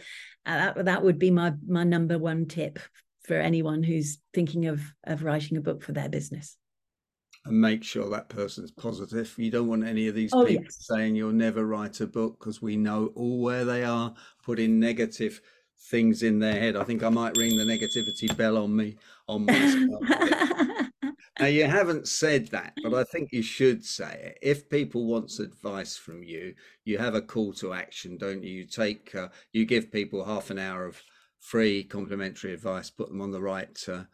Uh, 0.45 0.73
that, 0.73 0.85
that 0.87 1.05
would 1.05 1.21
be 1.21 1.31
my 1.31 1.53
my 1.69 1.85
number 1.85 2.19
one 2.19 2.47
tip 2.47 2.81
for 3.23 3.37
anyone 3.37 3.85
who's 3.85 4.19
thinking 4.35 4.67
of 4.67 4.81
of 5.05 5.23
writing 5.23 5.57
a 5.57 5.61
book 5.61 5.85
for 5.85 5.93
their 5.93 6.09
business. 6.09 6.57
And 7.47 7.61
make 7.61 7.85
sure 7.85 8.11
that 8.11 8.29
person's 8.29 8.73
positive. 8.73 9.33
You 9.37 9.51
don't 9.51 9.69
want 9.69 9.87
any 9.87 10.09
of 10.09 10.15
these 10.15 10.33
oh, 10.35 10.45
people 10.45 10.65
yes. 10.65 10.79
saying 10.81 11.15
you'll 11.15 11.33
never 11.33 11.65
write 11.65 12.01
a 12.01 12.07
book 12.07 12.39
because 12.39 12.61
we 12.61 12.77
know 12.77 13.13
all 13.15 13.41
where 13.41 13.65
they 13.65 13.85
are, 13.85 14.15
putting 14.45 14.81
negative 14.81 15.41
things 15.91 16.23
in 16.23 16.39
their 16.41 16.59
head. 16.59 16.77
I 16.77 16.85
think 16.85 17.03
I 17.03 17.09
might 17.09 17.37
ring 17.37 17.57
the 17.57 17.65
negativity 17.65 18.37
bell 18.37 18.57
on 18.59 18.75
me 18.75 18.97
on 19.29 19.47
my 19.47 20.83
now 21.41 21.47
you 21.47 21.65
haven't 21.65 22.09
said 22.09 22.49
that, 22.49 22.75
but 22.83 22.95
I 22.95 23.05
think 23.05 23.31
you 23.33 23.43
should 23.43 23.85
say 23.85 24.33
it. 24.33 24.39
If 24.43 24.69
people 24.69 25.07
wants 25.07 25.39
advice 25.39 25.97
from 25.97 26.23
you, 26.23 26.55
you 26.85 26.99
have 26.99 27.15
a 27.15 27.23
call 27.23 27.53
to 27.55 27.73
action, 27.73 28.17
don't 28.17 28.43
you? 28.43 28.51
You 28.51 28.67
take, 28.67 29.15
uh, 29.15 29.29
you 29.53 29.65
give 29.65 29.93
people 29.93 30.25
half 30.25 30.51
an 30.51 30.59
hour 30.59 30.87
of 30.87 31.03
free 31.39 31.85
complimentary 31.85 32.53
advice, 32.53 32.91
put 32.91 33.09
them 33.09 33.21
on 33.21 33.31
the 33.31 33.41
right, 33.41 33.79
uh, 33.89 34.05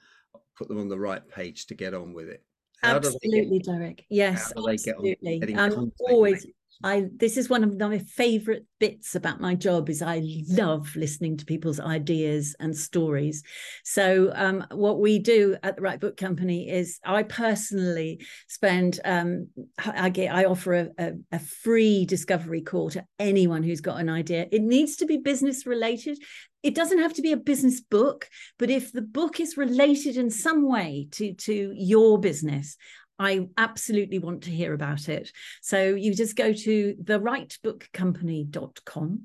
put 0.57 0.68
them 0.68 0.81
on 0.81 0.88
the 0.88 0.99
right 0.99 1.27
page 1.29 1.66
to 1.66 1.75
get 1.75 1.95
on 1.95 2.12
with 2.12 2.29
it. 2.29 2.42
How 2.83 2.97
absolutely, 2.97 3.61
Derek. 3.61 4.05
Yes, 4.09 4.53
absolutely. 4.57 5.55
I'm 5.57 5.92
always 6.01 6.47
I 6.85 7.06
this 7.16 7.37
is 7.37 7.48
one 7.48 7.64
of 7.64 7.78
my 7.78 7.98
favorite 7.98 8.66
bits 8.80 9.14
about 9.14 9.40
my 9.40 9.54
job 9.54 9.88
is 9.88 10.02
I 10.02 10.22
love 10.48 10.94
listening 10.96 11.37
to 11.37 11.44
people's 11.44 11.78
ideas 11.78 12.56
and 12.58 12.76
stories. 12.76 13.42
So 13.85 14.32
um, 14.35 14.66
what 14.72 14.98
we 14.98 15.18
do 15.18 15.56
at 15.62 15.76
the 15.76 15.82
Right 15.82 16.00
Book 16.00 16.16
Company 16.16 16.68
is 16.68 16.98
I 17.04 17.22
personally 17.22 18.24
spend 18.48 19.00
um, 19.04 19.48
I 19.78 20.08
get 20.08 20.35
I 20.35 20.44
offer 20.44 20.74
a, 20.74 20.88
a, 20.98 21.12
a 21.32 21.38
free 21.38 22.04
discovery 22.04 22.62
call 22.62 22.90
to 22.90 23.04
anyone 23.18 23.62
who's 23.62 23.80
got 23.80 24.00
an 24.00 24.08
idea. 24.08 24.46
It 24.50 24.62
needs 24.62 24.96
to 24.96 25.06
be 25.06 25.18
business 25.18 25.66
related 25.66 26.18
it 26.62 26.76
doesn't 26.76 27.00
have 27.00 27.12
to 27.14 27.22
be 27.22 27.32
a 27.32 27.37
business 27.37 27.80
book 27.80 28.28
but 28.58 28.70
if 28.70 28.92
the 28.92 29.02
book 29.02 29.40
is 29.40 29.56
related 29.56 30.16
in 30.16 30.30
some 30.30 30.68
way 30.68 31.08
to 31.11 31.35
to 31.35 31.72
your 31.74 32.18
business 32.18 32.76
I 33.18 33.48
absolutely 33.57 34.18
want 34.18 34.42
to 34.44 34.51
hear 34.51 34.75
about 34.75 35.09
it. 35.09 35.33
So 35.61 35.94
you 35.94 36.14
just 36.14 36.37
go 36.37 36.53
to 36.53 36.94
therightbookcompany.com 36.94 39.22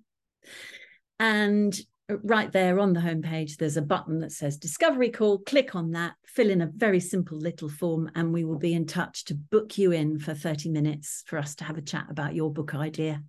and 1.19 1.80
right 2.23 2.52
there 2.52 2.80
on 2.80 2.93
the 2.93 3.00
homepage, 3.00 3.58
there's 3.58 3.78
a 3.78 3.82
button 3.82 4.19
that 4.19 4.32
says 4.32 4.58
Discovery 4.58 5.10
Call. 5.10 5.39
Click 5.39 5.76
on 5.76 5.91
that, 5.91 6.15
fill 6.26 6.50
in 6.50 6.62
a 6.62 6.71
very 6.73 7.00
simple 7.00 7.38
little 7.38 7.69
form, 7.69 8.10
and 8.15 8.32
we 8.32 8.45
will 8.45 8.58
be 8.58 8.73
in 8.73 8.86
touch 8.86 9.26
to 9.26 9.36
book 9.36 9.78
you 9.78 9.91
in 9.91 10.19
for 10.19 10.34
30 10.34 10.69
minutes 10.69 11.23
for 11.28 11.38
us 11.38 11.56
to 11.56 11.63
have 11.63 11.78
a 11.78 11.82
chat 11.82 12.08
about 12.10 12.36
your 12.36 12.52
book 12.52 12.76
idea. 12.76 13.23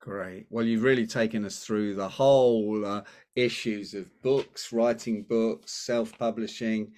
Great. 0.00 0.46
Well, 0.50 0.64
you've 0.64 0.82
really 0.82 1.06
taken 1.06 1.44
us 1.44 1.60
through 1.60 1.94
the 1.94 2.08
whole 2.08 2.84
uh, 2.84 3.02
issues 3.36 3.94
of 3.94 4.10
books, 4.22 4.72
writing 4.72 5.22
books, 5.22 5.72
self 5.72 6.16
publishing 6.18 6.92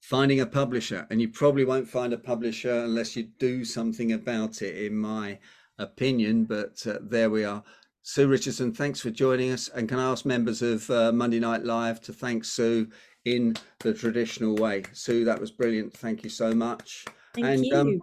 finding 0.00 0.40
a 0.40 0.46
publisher 0.46 1.06
and 1.10 1.20
you 1.20 1.28
probably 1.28 1.64
won't 1.64 1.88
find 1.88 2.12
a 2.12 2.18
publisher 2.18 2.84
unless 2.84 3.16
you 3.16 3.24
do 3.38 3.64
something 3.64 4.12
about 4.12 4.62
it 4.62 4.76
in 4.86 4.96
my 4.96 5.38
opinion 5.78 6.44
but 6.44 6.84
uh, 6.86 6.98
there 7.02 7.30
we 7.30 7.44
are. 7.44 7.62
Sue 8.02 8.26
richardson 8.26 8.72
thanks 8.72 9.00
for 9.00 9.10
joining 9.10 9.50
us 9.50 9.68
and 9.68 9.88
can 9.88 9.98
i 9.98 10.10
ask 10.10 10.24
members 10.24 10.62
of 10.62 10.88
uh, 10.90 11.12
monday 11.12 11.38
night 11.38 11.64
live 11.64 12.00
to 12.00 12.12
thank 12.12 12.44
sue 12.44 12.88
in 13.34 13.56
the 13.80 13.94
traditional 13.94 14.56
way. 14.56 14.84
Sue 14.92 15.24
that 15.24 15.40
was 15.40 15.50
brilliant. 15.50 15.92
Thank 15.92 16.24
you 16.24 16.30
so 16.30 16.54
much. 16.54 17.04
Thank 17.34 17.46
and 17.46 17.64
you. 17.64 17.76
Um, 17.76 18.00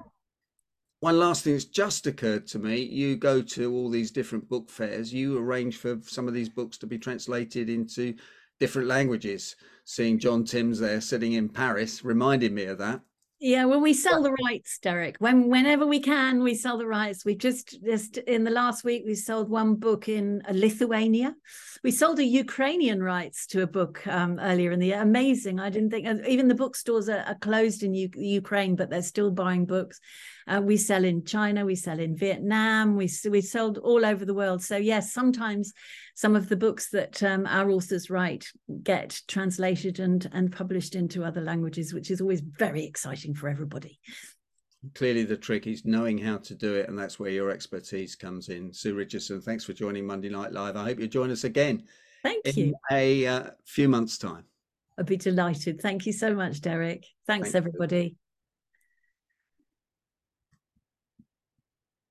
one 1.02 1.20
last 1.20 1.44
thing 1.44 1.54
has 1.54 1.66
just 1.66 2.08
occurred 2.08 2.48
to 2.48 2.60
me. 2.60 2.78
You 2.78 3.16
go 3.16 3.42
to 3.42 3.74
all 3.74 3.90
these 3.90 4.12
different 4.12 4.48
book 4.50 4.70
fairs. 4.70 5.14
You 5.14 5.38
arrange 5.38 5.78
for 5.78 6.00
some 6.04 6.28
of 6.28 6.34
these 6.34 6.50
books 6.50 6.78
to 6.80 6.88
be 6.88 6.98
translated 6.98 7.70
into 7.70 8.16
different 8.60 8.88
languages. 8.88 9.56
Seeing 9.86 10.18
John 10.18 10.44
Timms 10.44 10.80
there 10.80 11.02
sitting 11.02 11.34
in 11.34 11.50
Paris 11.50 12.04
reminded 12.04 12.52
me 12.52 12.66
of 12.66 12.78
that. 12.80 13.02
Yeah, 13.40 13.66
well, 13.66 13.82
we 13.82 13.94
sell 13.94 14.24
the 14.24 14.36
rights, 14.46 14.80
Derek. 14.80 15.18
When 15.20 15.50
whenever 15.50 15.86
we 15.86 16.00
can, 16.00 16.42
we 16.42 16.56
sell 16.56 16.78
the 16.78 16.88
rights. 16.88 17.26
We 17.26 17.36
just 17.36 17.84
just 17.84 18.18
in 18.18 18.46
the 18.46 18.50
last 18.50 18.86
week 18.86 19.04
we 19.06 19.14
sold 19.14 19.50
one 19.50 19.76
book 19.76 20.08
in 20.08 20.42
Lithuania. 20.50 21.36
We 21.84 21.92
sold 21.92 22.20
a 22.20 22.24
Ukrainian 22.24 23.04
rights 23.04 23.46
to 23.48 23.62
a 23.62 23.68
book 23.68 24.08
um, 24.08 24.40
earlier 24.40 24.72
in 24.72 24.80
the 24.80 24.88
year. 24.88 25.02
Amazing! 25.02 25.60
I 25.60 25.70
didn't 25.70 25.90
think 25.90 26.08
even 26.26 26.48
the 26.48 26.56
bookstores 26.56 27.10
are, 27.10 27.24
are 27.28 27.36
closed 27.36 27.84
in 27.84 27.94
U- 27.94 28.10
Ukraine, 28.16 28.78
but 28.78 28.90
they're 28.90 29.04
still 29.04 29.32
buying 29.32 29.66
books. 29.66 30.00
Uh, 30.48 30.62
we 30.62 30.78
sell 30.78 31.04
in 31.04 31.24
China, 31.26 31.66
we 31.66 31.76
sell 31.76 32.00
in 32.00 32.16
Vietnam, 32.16 32.96
we 32.96 33.10
we 33.30 33.42
sold 33.42 33.78
all 33.80 34.06
over 34.06 34.26
the 34.26 34.34
world. 34.34 34.62
So 34.64 34.78
yes, 34.78 35.12
sometimes 35.12 35.74
some 36.14 36.36
of 36.36 36.50
the 36.50 36.56
books 36.56 36.90
that 36.92 37.22
um, 37.24 37.48
our 37.48 37.70
authors 37.72 38.10
write 38.10 38.48
get 38.84 39.20
translated 39.28 40.00
and 40.00 40.30
and 40.34 40.52
published 40.52 40.96
into 40.96 41.24
other 41.24 41.42
languages, 41.42 41.94
which 41.94 42.12
is 42.12 42.22
always 42.22 42.42
very 42.42 42.86
exciting 42.86 43.34
for 43.34 43.50
everybody. 43.50 44.00
Clearly, 44.94 45.24
the 45.24 45.38
trick 45.38 45.66
is 45.66 45.84
knowing 45.84 46.18
how 46.18 46.38
to 46.38 46.54
do 46.54 46.76
it, 46.76 46.90
and 46.90 46.98
that's 46.98 47.20
where 47.20 47.32
your 47.32 47.50
expertise 47.50 48.16
comes 48.16 48.50
in. 48.50 48.72
Sue 48.72 48.94
Richardson, 48.94 49.42
thanks 49.42 49.64
for 49.64 49.74
joining 49.74 50.06
Monday 50.06 50.30
Night 50.30 50.52
Live. 50.52 50.76
I 50.76 50.84
hope 50.84 51.00
you 51.00 51.08
join 51.08 51.32
us 51.32 51.44
again. 51.44 51.84
Thank 52.22 52.46
in 52.46 52.56
you. 52.56 52.76
A 52.92 53.26
uh, 53.26 53.50
few 53.66 53.90
months' 53.90 54.20
time. 54.20 54.44
I'd 54.98 55.06
be 55.06 55.18
delighted. 55.18 55.82
Thank 55.82 56.06
you 56.06 56.14
so 56.14 56.34
much, 56.34 56.62
Derek. 56.62 57.06
Thanks, 57.28 57.52
Thank 57.52 57.66
everybody. 57.66 58.04
You. 58.04 58.16